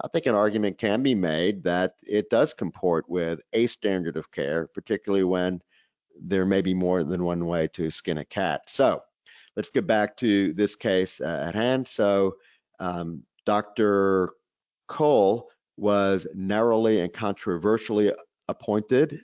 I 0.03 0.07
think 0.09 0.25
an 0.27 0.35
argument 0.35 0.77
can 0.77 1.01
be 1.01 1.15
made 1.15 1.63
that 1.63 1.95
it 2.03 2.29
does 2.29 2.53
comport 2.53 3.09
with 3.09 3.39
a 3.53 3.67
standard 3.67 4.17
of 4.17 4.31
care, 4.31 4.67
particularly 4.67 5.23
when 5.23 5.61
there 6.19 6.45
may 6.45 6.61
be 6.61 6.73
more 6.73 7.03
than 7.03 7.23
one 7.23 7.45
way 7.45 7.67
to 7.69 7.89
skin 7.89 8.19
a 8.19 8.25
cat. 8.25 8.61
So 8.67 9.01
let's 9.55 9.69
get 9.69 9.87
back 9.87 10.17
to 10.17 10.53
this 10.53 10.75
case 10.75 11.19
uh, 11.19 11.45
at 11.47 11.55
hand. 11.55 11.87
So 11.87 12.35
um, 12.79 13.23
Dr. 13.45 14.33
Cole 14.87 15.49
was 15.77 16.27
narrowly 16.33 17.01
and 17.01 17.11
controversially 17.11 18.13
appointed. 18.47 19.21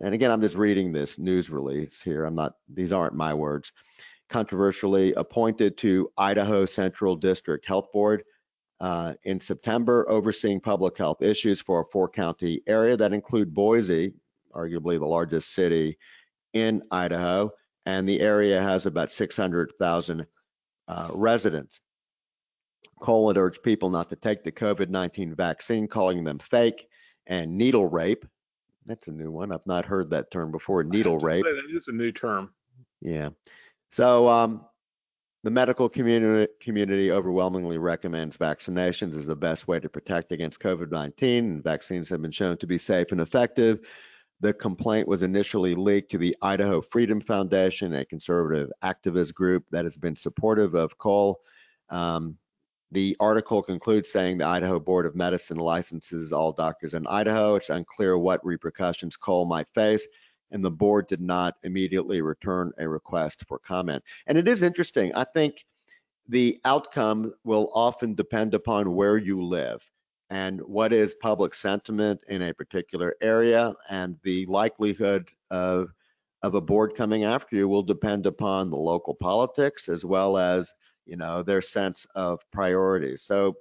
And 0.00 0.14
again, 0.14 0.30
I'm 0.30 0.42
just 0.42 0.56
reading 0.56 0.92
this 0.92 1.18
news 1.18 1.50
release 1.50 2.00
here. 2.00 2.24
I'm 2.24 2.34
not, 2.34 2.54
these 2.72 2.92
aren't 2.92 3.14
my 3.14 3.34
words. 3.34 3.72
Controversially 4.28 5.12
appointed 5.14 5.76
to 5.78 6.10
Idaho 6.16 6.64
Central 6.64 7.16
District 7.16 7.64
Health 7.66 7.92
Board 7.92 8.24
uh, 8.82 9.14
in 9.22 9.38
September, 9.38 10.04
overseeing 10.10 10.60
public 10.60 10.98
health 10.98 11.22
issues 11.22 11.60
for 11.60 11.80
a 11.80 11.84
four 11.92 12.08
county 12.08 12.60
area 12.66 12.96
that 12.96 13.12
include 13.12 13.54
Boise, 13.54 14.12
arguably 14.52 14.98
the 14.98 15.06
largest 15.06 15.54
city 15.54 15.96
in 16.52 16.82
Idaho, 16.90 17.52
and 17.86 18.08
the 18.08 18.20
area 18.20 18.60
has 18.60 18.84
about 18.84 19.12
600,000 19.12 20.26
uh, 20.88 21.10
residents. 21.14 21.80
Cole 23.00 23.28
had 23.28 23.38
urged 23.38 23.62
people 23.62 23.88
not 23.88 24.10
to 24.10 24.16
take 24.16 24.42
the 24.42 24.50
COVID 24.50 24.88
19 24.88 25.36
vaccine, 25.36 25.86
calling 25.86 26.24
them 26.24 26.40
fake 26.40 26.88
and 27.28 27.56
needle 27.56 27.86
rape. 27.86 28.26
That's 28.84 29.06
a 29.06 29.12
new 29.12 29.30
one. 29.30 29.52
I've 29.52 29.66
not 29.66 29.84
heard 29.84 30.10
that 30.10 30.32
term 30.32 30.50
before. 30.50 30.82
Needle 30.82 31.18
rape. 31.18 31.44
that 31.44 31.62
is 31.70 31.86
a 31.86 31.92
new 31.92 32.10
term. 32.10 32.52
Yeah. 33.00 33.30
So 33.92 34.28
um, 34.28 34.64
the 35.44 35.50
medical 35.50 35.88
community, 35.88 36.52
community 36.60 37.10
overwhelmingly 37.10 37.78
recommends 37.78 38.36
vaccinations 38.36 39.16
as 39.16 39.26
the 39.26 39.36
best 39.36 39.66
way 39.66 39.80
to 39.80 39.88
protect 39.88 40.30
against 40.30 40.60
COVID-19, 40.60 41.38
and 41.38 41.64
vaccines 41.64 42.08
have 42.10 42.22
been 42.22 42.30
shown 42.30 42.56
to 42.58 42.66
be 42.66 42.78
safe 42.78 43.10
and 43.10 43.20
effective. 43.20 43.80
The 44.40 44.52
complaint 44.52 45.08
was 45.08 45.22
initially 45.22 45.74
leaked 45.74 46.12
to 46.12 46.18
the 46.18 46.36
Idaho 46.42 46.80
Freedom 46.80 47.20
Foundation, 47.20 47.94
a 47.94 48.04
conservative 48.04 48.70
activist 48.82 49.34
group 49.34 49.64
that 49.70 49.84
has 49.84 49.96
been 49.96 50.16
supportive 50.16 50.74
of 50.74 50.96
Cole. 50.98 51.40
Um, 51.90 52.38
the 52.92 53.16
article 53.20 53.62
concludes 53.62 54.12
saying 54.12 54.38
the 54.38 54.46
Idaho 54.46 54.78
Board 54.78 55.06
of 55.06 55.16
Medicine 55.16 55.56
licenses 55.56 56.32
all 56.32 56.52
doctors 56.52 56.94
in 56.94 57.06
Idaho. 57.06 57.56
It's 57.56 57.70
unclear 57.70 58.18
what 58.18 58.44
repercussions 58.44 59.16
Cole 59.16 59.46
might 59.46 59.66
face 59.74 60.06
and 60.52 60.64
the 60.64 60.70
board 60.70 61.08
did 61.08 61.20
not 61.20 61.56
immediately 61.64 62.20
return 62.20 62.72
a 62.78 62.88
request 62.88 63.44
for 63.48 63.58
comment. 63.58 64.04
And 64.26 64.38
it 64.38 64.46
is 64.46 64.62
interesting. 64.62 65.12
I 65.14 65.24
think 65.24 65.64
the 66.28 66.60
outcome 66.64 67.32
will 67.44 67.70
often 67.74 68.14
depend 68.14 68.54
upon 68.54 68.94
where 68.94 69.16
you 69.16 69.42
live 69.42 69.82
and 70.30 70.60
what 70.62 70.92
is 70.92 71.14
public 71.14 71.54
sentiment 71.54 72.24
in 72.28 72.42
a 72.42 72.54
particular 72.54 73.16
area 73.20 73.74
and 73.90 74.16
the 74.22 74.46
likelihood 74.46 75.28
of 75.50 75.92
of 76.42 76.54
a 76.54 76.60
board 76.60 76.94
coming 76.96 77.24
after 77.24 77.54
you 77.54 77.68
will 77.68 77.82
depend 77.82 78.26
upon 78.26 78.70
the 78.70 78.76
local 78.76 79.14
politics 79.14 79.88
as 79.88 80.04
well 80.04 80.38
as 80.38 80.72
you 81.06 81.16
know 81.16 81.42
their 81.42 81.60
sense 81.60 82.06
of 82.14 82.40
priorities 82.50 83.22
so 83.22 83.54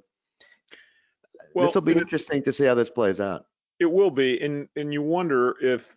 well, 1.53 1.65
this 1.65 1.75
will 1.75 1.81
be 1.81 1.91
interesting 1.91 2.41
to 2.41 2.53
see 2.53 2.65
how 2.65 2.73
this 2.73 2.89
plays 2.89 3.19
out 3.19 3.45
it 3.79 3.91
will 3.91 4.11
be 4.11 4.39
and 4.41 4.67
and 4.75 4.93
you 4.93 5.01
wonder 5.01 5.55
if 5.61 5.95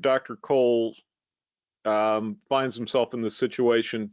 Dr. 0.00 0.36
Cole 0.36 0.94
um, 1.84 2.36
finds 2.48 2.76
himself 2.76 3.14
in 3.14 3.22
this 3.22 3.36
situation 3.36 4.12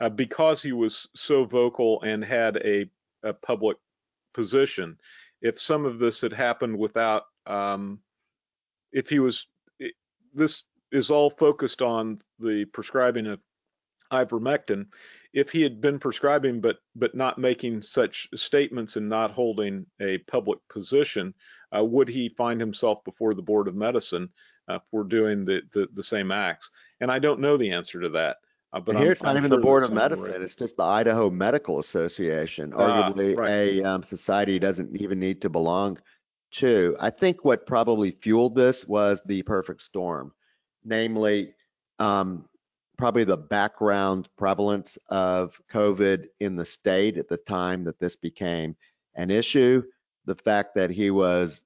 uh, 0.00 0.08
because 0.08 0.62
he 0.62 0.72
was 0.72 1.08
so 1.14 1.44
vocal 1.44 2.02
and 2.02 2.24
had 2.24 2.56
a, 2.58 2.88
a, 3.22 3.32
public 3.32 3.78
position. 4.34 4.96
If 5.40 5.60
some 5.60 5.84
of 5.84 5.98
this 5.98 6.20
had 6.20 6.32
happened 6.32 6.78
without, 6.78 7.24
um, 7.46 8.00
if 8.92 9.08
he 9.08 9.18
was, 9.18 9.46
it, 9.78 9.94
this 10.34 10.64
is 10.92 11.10
all 11.10 11.30
focused 11.30 11.82
on 11.82 12.20
the 12.38 12.64
prescribing 12.66 13.26
of 13.26 13.40
ivermectin. 14.12 14.86
If 15.32 15.50
he 15.50 15.62
had 15.62 15.80
been 15.80 15.98
prescribing 15.98 16.60
but 16.60 16.78
but 16.94 17.14
not 17.14 17.38
making 17.38 17.82
such 17.82 18.28
statements 18.34 18.96
and 18.96 19.08
not 19.08 19.32
holding 19.32 19.86
a 20.00 20.18
public 20.18 20.58
position, 20.70 21.34
uh, 21.76 21.84
would 21.84 22.08
he 22.08 22.28
find 22.30 22.60
himself 22.60 23.04
before 23.04 23.34
the 23.34 23.42
board 23.42 23.68
of 23.68 23.74
medicine 23.74 24.30
uh, 24.68 24.78
for 24.90 25.04
doing 25.04 25.44
the, 25.44 25.62
the, 25.72 25.88
the 25.94 26.02
same 26.02 26.30
acts? 26.30 26.70
And 27.00 27.10
I 27.10 27.18
don't 27.18 27.40
know 27.40 27.56
the 27.56 27.70
answer 27.70 28.00
to 28.00 28.08
that. 28.10 28.38
Uh, 28.72 28.80
but 28.80 28.96
here 28.96 29.06
I'm, 29.06 29.12
it's 29.12 29.22
not 29.22 29.30
I'm 29.30 29.38
even 29.38 29.50
sure 29.50 29.58
the 29.58 29.62
board 29.62 29.84
of 29.84 29.92
medicine; 29.92 30.32
right. 30.32 30.42
it's 30.42 30.56
just 30.56 30.76
the 30.76 30.82
Idaho 30.82 31.30
Medical 31.30 31.78
Association, 31.78 32.72
ah, 32.76 33.10
arguably 33.10 33.36
right. 33.36 33.50
a 33.50 33.84
um, 33.84 34.02
society 34.02 34.58
doesn't 34.58 34.96
even 35.00 35.20
need 35.20 35.40
to 35.42 35.48
belong 35.48 35.98
to. 36.52 36.96
I 37.00 37.10
think 37.10 37.44
what 37.44 37.66
probably 37.66 38.10
fueled 38.10 38.56
this 38.56 38.86
was 38.86 39.22
the 39.24 39.42
perfect 39.42 39.82
storm, 39.82 40.32
namely. 40.84 41.54
Um, 41.98 42.46
probably 42.98 43.24
the 43.24 43.36
background 43.36 44.28
prevalence 44.36 44.98
of 45.10 45.60
COVID 45.70 46.26
in 46.40 46.56
the 46.56 46.64
state 46.64 47.18
at 47.18 47.28
the 47.28 47.36
time 47.36 47.84
that 47.84 47.98
this 47.98 48.16
became 48.16 48.74
an 49.14 49.30
issue, 49.30 49.82
the 50.24 50.34
fact 50.34 50.74
that 50.74 50.90
he 50.90 51.10
was 51.10 51.62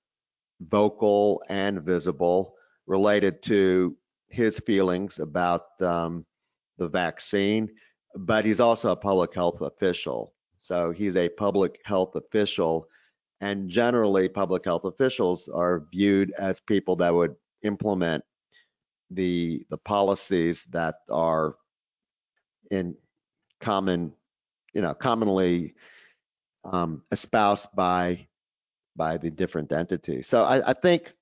vocal 0.60 1.42
and 1.48 1.82
visible 1.82 2.54
related 2.90 3.40
to 3.40 3.96
his 4.30 4.58
feelings 4.66 5.20
about 5.20 5.80
um, 5.80 6.26
the 6.76 6.88
vaccine, 6.88 7.70
but 8.16 8.44
he's 8.44 8.58
also 8.58 8.90
a 8.90 8.96
public 8.96 9.32
health 9.32 9.60
official. 9.60 10.34
So 10.58 10.90
he's 10.90 11.14
a 11.14 11.28
public 11.28 11.78
health 11.84 12.16
official, 12.16 12.88
and 13.40 13.70
generally, 13.70 14.28
public 14.28 14.64
health 14.64 14.84
officials 14.84 15.48
are 15.48 15.86
viewed 15.92 16.32
as 16.36 16.58
people 16.60 16.96
that 16.96 17.14
would 17.14 17.36
implement 17.62 18.24
the 19.10 19.64
the 19.70 19.78
policies 19.78 20.64
that 20.70 20.96
are 21.08 21.54
in 22.72 22.96
common, 23.60 24.12
you 24.74 24.82
know, 24.82 24.94
commonly 24.94 25.74
um, 26.64 27.02
espoused 27.12 27.68
by 27.74 28.26
by 28.96 29.16
the 29.16 29.30
different 29.30 29.70
entities. 29.72 30.26
So 30.26 30.44
I, 30.44 30.70
I 30.70 30.72
think 30.72 31.12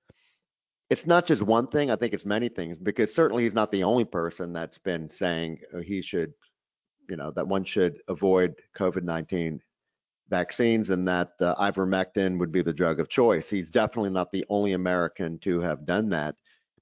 it's 0.90 1.07
not 1.07 1.27
just 1.27 1.42
one 1.42 1.66
thing. 1.66 1.90
I 1.90 1.96
think 1.96 2.14
it's 2.14 2.24
many 2.24 2.48
things 2.48 2.79
because 2.79 3.14
certainly 3.14 3.42
he's 3.42 3.55
not 3.55 3.70
the 3.70 3.85
only 3.85 4.05
person 4.05 4.53
that's 4.53 4.79
been 4.79 5.09
saying 5.09 5.61
uh, 5.74 5.79
he 5.79 6.01
should, 6.01 6.33
you 7.09 7.16
know, 7.16 7.31
that 7.33 7.46
one 7.46 7.64
should 7.64 7.98
avoid 8.09 8.55
COVID-19 8.77 9.61
vaccines 10.31 10.90
and 10.90 11.07
that 11.09 11.33
uh, 11.40 11.55
ivermectin 11.57 12.38
would 12.38 12.53
be 12.53 12.62
the 12.62 12.72
drug 12.72 13.01
of 13.01 13.09
choice. 13.09 13.51
He's 13.51 13.70
definitely 13.70 14.11
not 14.11 14.31
the 14.33 14.44
only 14.48 14.72
American 14.72 15.38
to 15.40 15.61
have 15.61 15.87
done 15.87 16.09
that, 16.11 16.37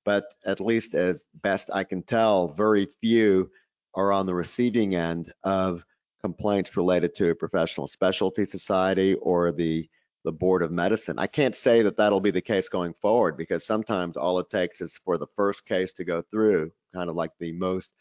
but 0.04 0.24
at 0.44 0.60
least 0.60 0.94
as 0.94 1.26
best 1.42 1.70
I 1.72 1.84
can 1.84 2.02
tell, 2.02 2.48
very 2.48 2.86
few 3.00 3.50
are 3.94 4.12
on 4.12 4.26
the 4.26 4.34
receiving 4.34 4.94
end 4.94 5.32
of 5.42 5.84
complaints 6.20 6.76
related 6.76 7.14
to 7.16 7.30
a 7.30 7.34
professional 7.34 7.86
specialty 7.86 8.46
society 8.46 9.14
or 9.14 9.52
the 9.52 9.88
the 10.26 10.32
Board 10.32 10.64
of 10.64 10.72
Medicine. 10.72 11.20
I 11.20 11.28
can't 11.28 11.54
say 11.54 11.82
that 11.82 11.96
that'll 11.96 12.20
be 12.20 12.32
the 12.32 12.40
case 12.40 12.68
going 12.68 12.94
forward 12.94 13.36
because 13.36 13.64
sometimes 13.64 14.16
all 14.16 14.40
it 14.40 14.50
takes 14.50 14.80
is 14.80 14.98
for 15.04 15.16
the 15.16 15.28
first 15.36 15.64
case 15.64 15.92
to 15.94 16.04
go 16.04 16.20
through, 16.32 16.72
kind 16.92 17.08
of 17.08 17.14
like 17.14 17.30
the 17.38 17.52
most 17.52 17.92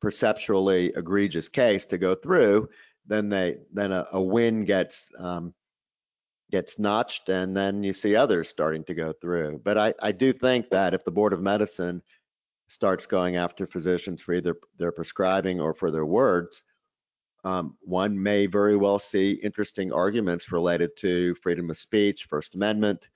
perceptually 0.00 0.90
egregious 0.96 1.50
case 1.50 1.84
to 1.84 1.98
go 1.98 2.14
through, 2.14 2.70
then 3.06 3.28
they 3.28 3.58
then 3.74 3.92
a, 3.92 4.06
a 4.12 4.22
win 4.22 4.64
gets 4.64 5.10
um, 5.18 5.52
gets 6.50 6.78
notched, 6.78 7.28
and 7.28 7.54
then 7.54 7.82
you 7.82 7.92
see 7.92 8.16
others 8.16 8.48
starting 8.48 8.84
to 8.84 8.94
go 8.94 9.12
through. 9.12 9.60
But 9.62 9.76
I, 9.76 9.92
I 10.00 10.12
do 10.12 10.32
think 10.32 10.70
that 10.70 10.94
if 10.94 11.04
the 11.04 11.12
Board 11.12 11.34
of 11.34 11.42
Medicine 11.42 12.02
starts 12.68 13.04
going 13.04 13.36
after 13.36 13.66
physicians 13.66 14.22
for 14.22 14.32
either 14.32 14.56
their 14.78 14.92
prescribing 14.92 15.60
or 15.60 15.74
for 15.74 15.90
their 15.90 16.06
words, 16.06 16.62
um, 17.44 17.76
one 17.80 18.20
may 18.20 18.46
very 18.46 18.76
well 18.76 18.98
see 18.98 19.32
interesting 19.32 19.92
arguments 19.92 20.52
related 20.52 20.96
to 20.98 21.34
freedom 21.36 21.70
of 21.70 21.76
speech, 21.76 22.24
First 22.24 22.54
Amendment, 22.54 23.08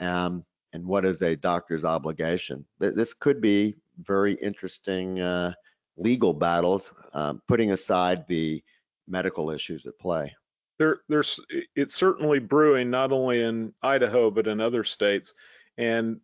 um, 0.00 0.44
and 0.72 0.84
what 0.84 1.04
is 1.04 1.22
a 1.22 1.36
doctor's 1.36 1.84
obligation. 1.84 2.64
This 2.78 3.14
could 3.14 3.40
be 3.40 3.76
very 4.04 4.34
interesting 4.34 5.20
uh, 5.20 5.52
legal 5.96 6.32
battles, 6.32 6.92
um, 7.14 7.42
putting 7.48 7.72
aside 7.72 8.26
the 8.28 8.62
medical 9.08 9.50
issues 9.50 9.86
at 9.86 9.98
play. 9.98 10.34
There, 10.78 11.00
there's 11.08 11.38
it's 11.76 11.94
certainly 11.94 12.38
brewing 12.38 12.90
not 12.90 13.12
only 13.12 13.42
in 13.42 13.74
Idaho 13.82 14.30
but 14.30 14.46
in 14.46 14.60
other 14.60 14.84
states, 14.84 15.34
and 15.76 16.20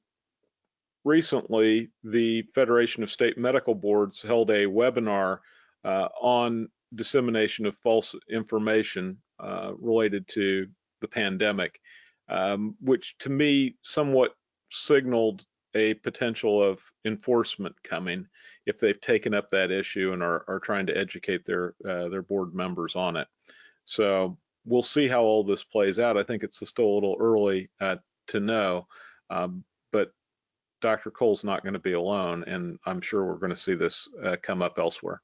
recently 1.05 1.91
the 2.05 2.43
Federation 2.55 3.03
of 3.03 3.11
State 3.11 3.37
Medical 3.37 3.75
Boards 3.75 4.23
held 4.23 4.51
a 4.51 4.65
webinar 4.65 5.41
uh, 5.85 6.09
on 6.21 6.69
dissemination 6.95 7.67
of 7.67 7.77
false 7.79 8.15
information 8.31 9.19
uh, 9.41 9.73
related 9.79 10.27
to 10.29 10.67
the 11.01 11.09
pandemic, 11.09 11.81
um, 12.29 12.75
which 12.81 13.17
to 13.19 13.29
me 13.29 13.77
somewhat 13.83 14.35
signaled 14.71 15.45
a 15.75 15.95
potential 15.95 16.63
of 16.63 16.81
enforcement 17.05 17.75
coming 17.83 18.27
if 18.65 18.79
they've 18.79 19.01
taken 19.01 19.35
up 19.35 19.51
that 19.51 19.71
issue 19.71 20.13
and 20.13 20.23
are, 20.23 20.45
are 20.49 20.59
trying 20.59 20.87
to 20.87 20.97
educate 20.97 21.45
their 21.45 21.75
uh, 21.89 22.09
their 22.09 22.23
board 22.23 22.55
members 22.55 22.97
on 22.97 23.17
it. 23.17 23.29
So 23.85 24.39
we'll 24.65 24.83
see 24.83 25.07
how 25.07 25.23
all 25.23 25.45
this 25.45 25.63
plays 25.63 25.99
out. 25.99 26.17
I 26.17 26.25
think 26.25 26.43
it's 26.43 26.67
still 26.67 26.87
a 26.87 26.95
little 26.95 27.17
early 27.21 27.71
uh, 27.81 27.97
to 28.29 28.41
know, 28.41 28.87
um, 29.31 29.65
but 29.93 30.13
Dr. 30.81 31.11
Cole's 31.11 31.45
not 31.45 31.63
going 31.63 31.75
to 31.75 31.79
be 31.79 31.93
alone, 31.93 32.45
and 32.47 32.79
I'm 32.85 33.01
sure 33.01 33.25
we're 33.25 33.37
going 33.37 33.51
to 33.51 33.57
see 33.57 33.75
this 33.75 34.09
uh, 34.25 34.37
come 34.43 34.63
up 34.63 34.79
elsewhere. 34.79 35.23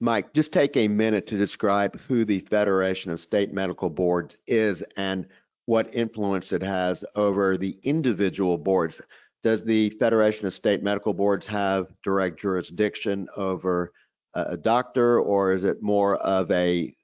Mike, 0.00 0.32
just 0.34 0.52
take 0.52 0.76
a 0.76 0.88
minute 0.88 1.26
to 1.28 1.36
describe 1.36 2.00
who 2.00 2.24
the 2.24 2.40
Federation 2.40 3.10
of 3.10 3.20
State 3.20 3.52
Medical 3.52 3.90
Boards 3.90 4.36
is 4.46 4.82
and 4.96 5.26
what 5.66 5.94
influence 5.94 6.52
it 6.52 6.62
has 6.62 7.04
over 7.16 7.56
the 7.56 7.78
individual 7.82 8.58
boards. 8.58 9.00
Does 9.42 9.64
the 9.64 9.90
Federation 9.90 10.46
of 10.46 10.52
State 10.52 10.82
Medical 10.82 11.14
Boards 11.14 11.46
have 11.46 11.86
direct 12.02 12.40
jurisdiction 12.40 13.28
over 13.36 13.92
a 14.34 14.56
doctor, 14.56 15.20
or 15.20 15.52
is 15.52 15.64
it 15.64 15.82
more 15.82 16.16
of 16.16 16.50
a 16.50 16.94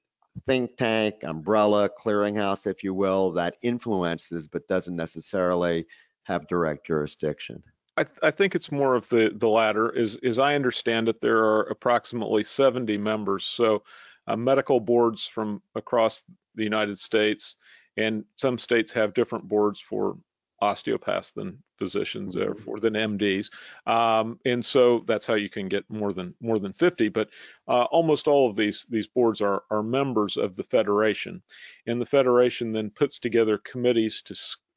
think 0.45 0.77
tank, 0.77 1.15
umbrella, 1.23 1.89
clearinghouse, 1.89 2.67
if 2.67 2.83
you 2.83 2.93
will, 2.93 3.31
that 3.31 3.55
influences 3.61 4.47
but 4.47 4.67
doesn't 4.67 4.95
necessarily 4.95 5.85
have 6.23 6.47
direct 6.47 6.85
jurisdiction? 6.85 7.63
I, 7.97 8.03
th- 8.03 8.19
I, 8.21 8.31
think 8.31 8.53
it's 8.53 8.71
more 8.71 8.95
of 8.95 9.09
the 9.09 9.31
the 9.35 9.49
latter. 9.49 9.89
Is 9.89 10.17
as 10.17 10.39
I 10.39 10.55
understand 10.55 11.09
it, 11.09 11.19
there 11.19 11.43
are 11.43 11.63
approximately 11.63 12.43
70 12.43 12.97
members. 12.97 13.43
So 13.43 13.83
uh, 14.27 14.35
medical 14.35 14.79
boards 14.79 15.25
from 15.25 15.61
across 15.75 16.23
the 16.55 16.63
United 16.63 16.99
States, 16.99 17.55
and 17.97 18.23
some 18.35 18.59
states 18.59 18.93
have 18.93 19.13
different 19.13 19.47
boards 19.47 19.81
for 19.81 20.17
osteopaths 20.61 21.31
than 21.31 21.63
physicians, 21.77 22.35
mm-hmm. 22.35 22.43
therefore, 22.43 22.79
than 22.79 22.93
MDs. 22.93 23.49
Um, 23.85 24.39
and 24.45 24.63
so 24.63 25.03
that's 25.07 25.25
how 25.25 25.35
you 25.35 25.49
can 25.49 25.67
get 25.67 25.89
more 25.89 26.13
than 26.13 26.33
more 26.41 26.59
than 26.59 26.73
50. 26.73 27.09
But 27.09 27.29
uh, 27.67 27.83
almost 27.83 28.27
all 28.27 28.49
of 28.49 28.55
these 28.55 28.85
these 28.89 29.07
boards 29.07 29.41
are 29.41 29.63
are 29.71 29.83
members 29.83 30.37
of 30.37 30.55
the 30.55 30.63
federation, 30.63 31.41
and 31.85 32.01
the 32.01 32.05
federation 32.05 32.71
then 32.71 32.89
puts 32.89 33.19
together 33.19 33.57
committees 33.59 34.21
to 34.23 34.35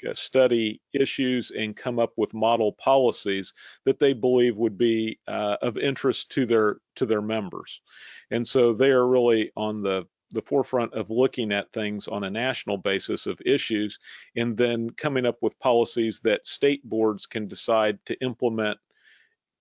uh, 0.08 0.14
study 0.14 0.80
issues 0.92 1.50
and 1.50 1.76
come 1.76 1.98
up 1.98 2.12
with 2.16 2.32
model 2.32 2.72
policies 2.72 3.52
that 3.84 3.98
they 3.98 4.12
believe 4.12 4.56
would 4.56 4.78
be 4.78 5.18
uh, 5.28 5.56
of 5.60 5.76
interest 5.76 6.30
to 6.30 6.46
their 6.46 6.78
to 6.96 7.06
their 7.06 7.22
members. 7.22 7.80
And 8.30 8.46
so 8.46 8.72
they 8.72 8.90
are 8.90 9.06
really 9.06 9.50
on 9.56 9.82
the 9.82 10.06
the 10.32 10.42
forefront 10.42 10.92
of 10.94 11.10
looking 11.10 11.52
at 11.52 11.72
things 11.72 12.08
on 12.08 12.24
a 12.24 12.30
national 12.30 12.76
basis 12.76 13.26
of 13.26 13.40
issues 13.44 13.98
and 14.36 14.56
then 14.56 14.90
coming 14.90 15.26
up 15.26 15.36
with 15.42 15.58
policies 15.58 16.20
that 16.20 16.46
state 16.46 16.82
boards 16.84 17.26
can 17.26 17.48
decide 17.48 17.98
to 18.06 18.20
implement 18.22 18.78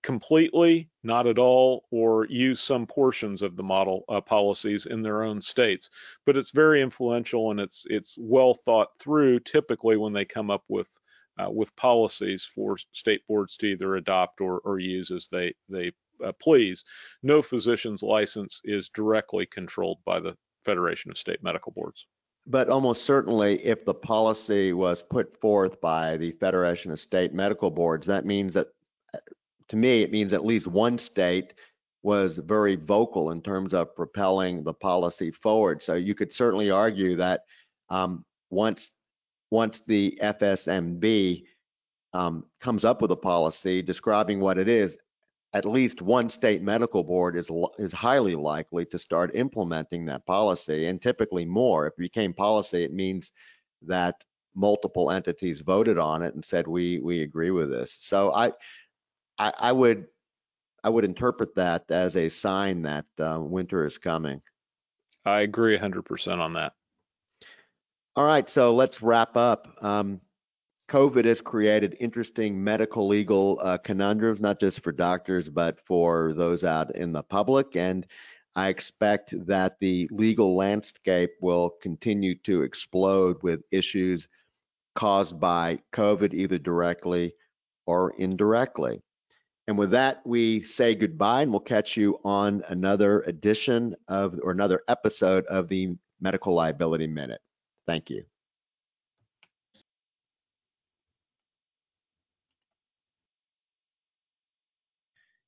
completely, 0.02 0.90
not 1.04 1.28
at 1.28 1.38
all, 1.38 1.86
or 1.92 2.26
use 2.28 2.62
some 2.62 2.88
portions 2.88 3.42
of 3.42 3.56
the 3.56 3.64
model 3.64 4.06
uh, 4.10 4.22
policies 4.22 4.86
in 4.86 5.02
their 5.02 5.24
own 5.24 5.42
states. 5.42 5.90
But 6.26 6.38
it's 6.38 6.52
very 6.52 6.82
influential 6.82 7.52
and 7.52 7.60
it's 7.60 7.86
it's 7.90 8.16
well 8.18 8.54
thought 8.54 8.90
through. 9.00 9.42
Typically, 9.42 9.98
when 9.98 10.14
they 10.14 10.26
come 10.26 10.50
up 10.50 10.64
with 10.68 10.90
uh, 11.38 11.50
with 11.50 11.76
policies 11.76 12.46
for 12.46 12.78
state 12.92 13.22
boards 13.28 13.58
to 13.58 13.68
either 13.68 13.96
adopt 13.96 14.42
or, 14.42 14.60
or 14.60 14.80
use 14.80 15.12
as 15.12 15.28
they 15.28 15.54
they 15.68 15.92
uh, 16.24 16.34
please, 16.42 16.84
no 17.24 17.42
physician's 17.42 18.04
license 18.04 18.62
is 18.66 18.90
directly 18.90 19.46
controlled 19.46 20.00
by 20.06 20.20
the 20.20 20.36
Federation 20.66 21.12
of 21.12 21.18
State 21.18 21.44
Medical 21.44 21.72
Boards. 21.72 22.06
But 22.48 22.70
almost 22.70 23.06
certainly, 23.06 23.64
if 23.66 23.86
the 23.86 23.94
policy 23.94 24.74
was 24.74 25.04
put 25.04 25.40
forth 25.40 25.80
by 25.82 26.18
the 26.18 26.32
Federation 26.32 26.92
of 26.92 27.00
State 27.00 27.34
Medical 27.34 27.70
Boards, 27.70 28.08
that 28.08 28.26
means 28.26 28.56
that, 28.56 28.68
to 29.68 29.76
me, 29.76 30.02
it 30.02 30.12
means 30.12 30.34
at 30.34 30.46
least 30.46 30.68
one 30.68 30.98
state 30.98 31.54
was 32.02 32.38
very 32.38 32.76
vocal 32.76 33.32
in 33.32 33.42
terms 33.42 33.74
of 33.74 33.96
propelling 33.96 34.64
the 34.64 34.74
policy 34.74 35.32
forward. 35.32 35.84
So 35.84 35.96
you 35.96 36.16
could 36.16 36.32
certainly 36.32 36.72
argue 36.72 37.18
that 37.18 37.42
um, 37.90 38.26
once 38.50 38.92
once 39.52 39.82
the 39.82 40.18
FSMB 40.22 41.44
um, 42.14 42.46
comes 42.62 42.86
up 42.86 43.02
with 43.02 43.12
a 43.12 43.16
policy 43.16 43.82
describing 43.82 44.40
what 44.40 44.58
it 44.58 44.68
is, 44.68 44.98
at 45.54 45.66
least 45.66 46.02
one 46.02 46.30
state 46.30 46.62
medical 46.62 47.04
board 47.04 47.36
is 47.36 47.50
is 47.78 47.92
highly 47.92 48.36
likely 48.36 48.86
to 48.86 48.98
start 48.98 49.32
implementing 49.34 50.06
that 50.06 50.26
policy, 50.26 50.86
and 50.86 51.02
typically 51.02 51.46
more. 51.46 51.88
If 51.88 51.94
it 51.94 52.02
became 52.02 52.34
policy, 52.34 52.84
it 52.84 52.94
means 52.94 53.32
that 53.84 54.24
multiple 54.56 55.12
entities 55.12 55.62
voted 55.62 55.98
on 55.98 56.22
it 56.22 56.36
and 56.36 56.44
said 56.44 56.68
we 56.68 57.00
we 57.00 57.22
agree 57.22 57.52
with 57.52 57.72
this. 57.72 57.98
So 58.00 58.34
I 58.34 58.52
I, 59.38 59.54
I 59.58 59.72
would 59.72 60.08
I 60.84 60.90
would 60.90 61.06
interpret 61.06 61.56
that 61.56 61.86
as 61.90 62.16
a 62.16 62.30
sign 62.30 62.84
that 62.84 63.06
uh, 63.20 63.40
winter 63.42 63.86
is 63.86 63.98
coming. 63.98 64.42
I 65.26 65.42
agree 65.42 65.78
100% 65.78 66.40
on 66.40 66.54
that. 66.54 66.74
All 68.16 68.26
right, 68.26 68.48
so 68.50 68.74
let's 68.74 69.02
wrap 69.02 69.36
up. 69.36 69.68
Um, 69.82 70.22
COVID 70.90 71.26
has 71.26 71.40
created 71.40 71.96
interesting 72.00 72.62
medical 72.62 73.08
legal 73.08 73.60
uh, 73.62 73.78
conundrums, 73.78 74.42
not 74.42 74.60
just 74.60 74.82
for 74.82 74.92
doctors, 74.92 75.48
but 75.48 75.80
for 75.86 76.34
those 76.34 76.64
out 76.64 76.96
in 76.96 77.14
the 77.14 77.24
public. 77.24 77.76
And 77.76 78.08
I 78.56 78.70
expect 78.70 79.34
that 79.46 79.80
the 79.80 80.10
legal 80.12 80.56
landscape 80.56 81.32
will 81.42 81.70
continue 81.82 82.36
to 82.40 82.64
explode 82.64 83.38
with 83.44 83.62
issues 83.72 84.28
caused 84.96 85.40
by 85.40 85.80
COVID, 85.94 86.34
either 86.34 86.58
directly 86.58 87.34
or 87.86 88.12
indirectly. 88.18 89.02
And 89.68 89.78
with 89.78 89.92
that, 89.92 90.22
we 90.26 90.64
say 90.64 90.96
goodbye 90.96 91.44
and 91.44 91.52
we'll 91.52 91.60
catch 91.60 91.96
you 91.96 92.20
on 92.26 92.64
another 92.70 93.22
edition 93.22 93.96
of 94.08 94.40
or 94.42 94.50
another 94.50 94.82
episode 94.88 95.46
of 95.46 95.68
the 95.68 95.96
Medical 96.20 96.56
Liability 96.56 97.06
Minute. 97.06 97.42
Thank 97.86 98.10
you. 98.10 98.26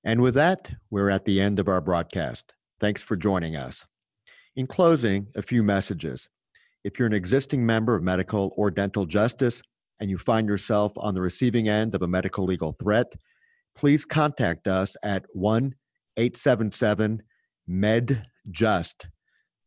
And 0.03 0.21
with 0.21 0.35
that, 0.35 0.71
we're 0.89 1.09
at 1.09 1.25
the 1.25 1.39
end 1.39 1.59
of 1.59 1.67
our 1.67 1.81
broadcast. 1.81 2.53
Thanks 2.79 3.03
for 3.03 3.15
joining 3.15 3.55
us. 3.55 3.85
In 4.55 4.67
closing, 4.67 5.27
a 5.35 5.41
few 5.41 5.63
messages. 5.63 6.27
If 6.83 6.97
you're 6.97 7.07
an 7.07 7.13
existing 7.13 7.65
member 7.65 7.95
of 7.95 8.03
medical 8.03 8.51
or 8.57 8.71
dental 8.71 9.05
justice 9.05 9.61
and 9.99 10.09
you 10.09 10.17
find 10.17 10.47
yourself 10.47 10.93
on 10.97 11.13
the 11.13 11.21
receiving 11.21 11.69
end 11.69 11.93
of 11.93 12.01
a 12.01 12.07
medical 12.07 12.45
legal 12.45 12.75
threat, 12.81 13.13
please 13.75 14.03
contact 14.03 14.67
us 14.67 14.95
at 15.03 15.25
1 15.33 15.75
877 16.17 17.21
MedJust. 17.69 19.05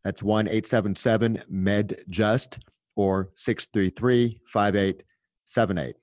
That's 0.03 0.23
1 0.23 0.49
877 0.49 1.43
MedJust 1.51 2.59
or 2.97 3.31
633 3.35 4.41
5878. 4.47 5.97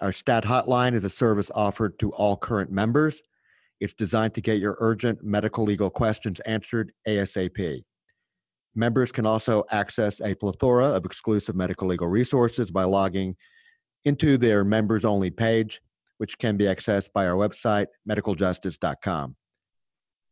Our 0.00 0.12
STAT 0.12 0.44
hotline 0.44 0.94
is 0.94 1.04
a 1.04 1.10
service 1.10 1.50
offered 1.54 1.98
to 2.00 2.12
all 2.12 2.36
current 2.36 2.70
members. 2.70 3.22
It's 3.80 3.94
designed 3.94 4.34
to 4.34 4.40
get 4.40 4.58
your 4.58 4.76
urgent 4.80 5.22
medical 5.22 5.64
legal 5.64 5.90
questions 5.90 6.40
answered 6.40 6.92
ASAP. 7.06 7.84
Members 8.74 9.12
can 9.12 9.26
also 9.26 9.64
access 9.70 10.20
a 10.20 10.34
plethora 10.34 10.86
of 10.86 11.04
exclusive 11.04 11.56
medical 11.56 11.88
legal 11.88 12.08
resources 12.08 12.70
by 12.70 12.84
logging 12.84 13.36
into 14.04 14.38
their 14.38 14.64
members 14.64 15.04
only 15.04 15.30
page, 15.30 15.80
which 16.18 16.38
can 16.38 16.56
be 16.56 16.64
accessed 16.64 17.12
by 17.12 17.26
our 17.26 17.36
website, 17.36 17.86
medicaljustice.com. 18.08 19.36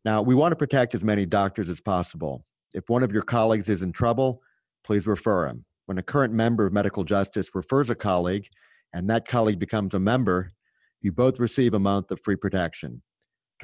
Now, 0.04 0.22
we 0.22 0.34
want 0.34 0.52
to 0.52 0.56
protect 0.56 0.94
as 0.94 1.02
many 1.02 1.26
doctors 1.26 1.70
as 1.70 1.80
possible. 1.80 2.44
If 2.74 2.88
one 2.88 3.02
of 3.02 3.12
your 3.12 3.22
colleagues 3.22 3.68
is 3.68 3.82
in 3.82 3.92
trouble, 3.92 4.42
please 4.84 5.06
refer 5.06 5.48
him. 5.48 5.64
When 5.86 5.98
a 5.98 6.02
current 6.02 6.32
member 6.32 6.66
of 6.66 6.72
medical 6.72 7.04
justice 7.04 7.54
refers 7.54 7.90
a 7.90 7.94
colleague 7.94 8.46
and 8.92 9.08
that 9.10 9.26
colleague 9.26 9.58
becomes 9.58 9.94
a 9.94 9.98
member, 9.98 10.50
you 11.00 11.12
both 11.12 11.40
receive 11.40 11.74
a 11.74 11.78
month 11.78 12.10
of 12.10 12.20
free 12.20 12.36
protection. 12.36 13.02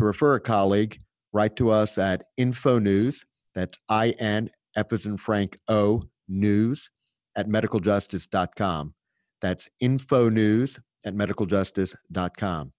To 0.00 0.06
refer 0.06 0.36
a 0.36 0.40
colleague, 0.40 0.98
write 1.34 1.56
to 1.56 1.68
us 1.68 1.98
at 1.98 2.24
infonews, 2.38 3.22
that's 3.54 3.78
I-N, 3.90 4.48
F 4.74 4.94
as 4.94 5.04
in 5.04 5.18
Frank, 5.18 5.58
O, 5.68 6.02
news, 6.26 6.88
at 7.36 7.46
medicaljustice.com. 7.46 8.94
That's 9.42 9.68
infonews 9.82 10.80
at 11.04 11.12
medicaljustice.com. 11.12 12.72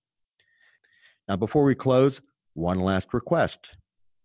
Now, 1.28 1.36
before 1.36 1.64
we 1.64 1.76
close, 1.76 2.22
one 2.56 2.80
last 2.80 3.14
request. 3.14 3.70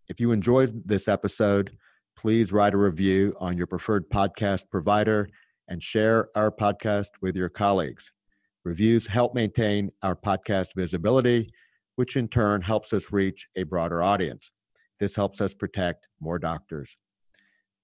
If 0.07 0.19
you 0.19 0.31
enjoyed 0.31 0.81
this 0.83 1.07
episode, 1.07 1.77
please 2.17 2.51
write 2.51 2.73
a 2.73 2.77
review 2.77 3.35
on 3.39 3.59
your 3.59 3.67
preferred 3.67 4.09
podcast 4.09 4.71
provider 4.71 5.29
and 5.67 5.83
share 5.83 6.29
our 6.35 6.49
podcast 6.49 7.09
with 7.21 7.35
your 7.35 7.49
colleagues. 7.49 8.11
Reviews 8.65 9.05
help 9.05 9.35
maintain 9.35 9.91
our 10.01 10.15
podcast 10.15 10.69
visibility 10.75 11.51
which 11.97 12.15
in 12.15 12.27
turn 12.27 12.61
helps 12.61 12.93
us 12.93 13.11
reach 13.11 13.47
a 13.57 13.63
broader 13.63 14.01
audience. 14.01 14.49
This 14.99 15.15
helps 15.15 15.41
us 15.41 15.53
protect 15.53 16.07
more 16.19 16.39
doctors. 16.39 16.95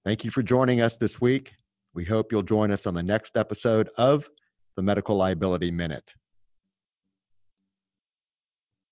Thank 0.04 0.24
you 0.24 0.30
for 0.30 0.42
joining 0.42 0.80
us 0.80 0.96
this 0.96 1.20
week. 1.20 1.52
We 1.94 2.04
hope 2.04 2.32
you'll 2.32 2.42
join 2.42 2.70
us 2.70 2.86
on 2.86 2.94
the 2.94 3.02
next 3.02 3.36
episode 3.36 3.88
of 3.96 4.28
the 4.76 4.82
Medical 4.82 5.16
Liability 5.16 5.70
Minute. 5.70 6.10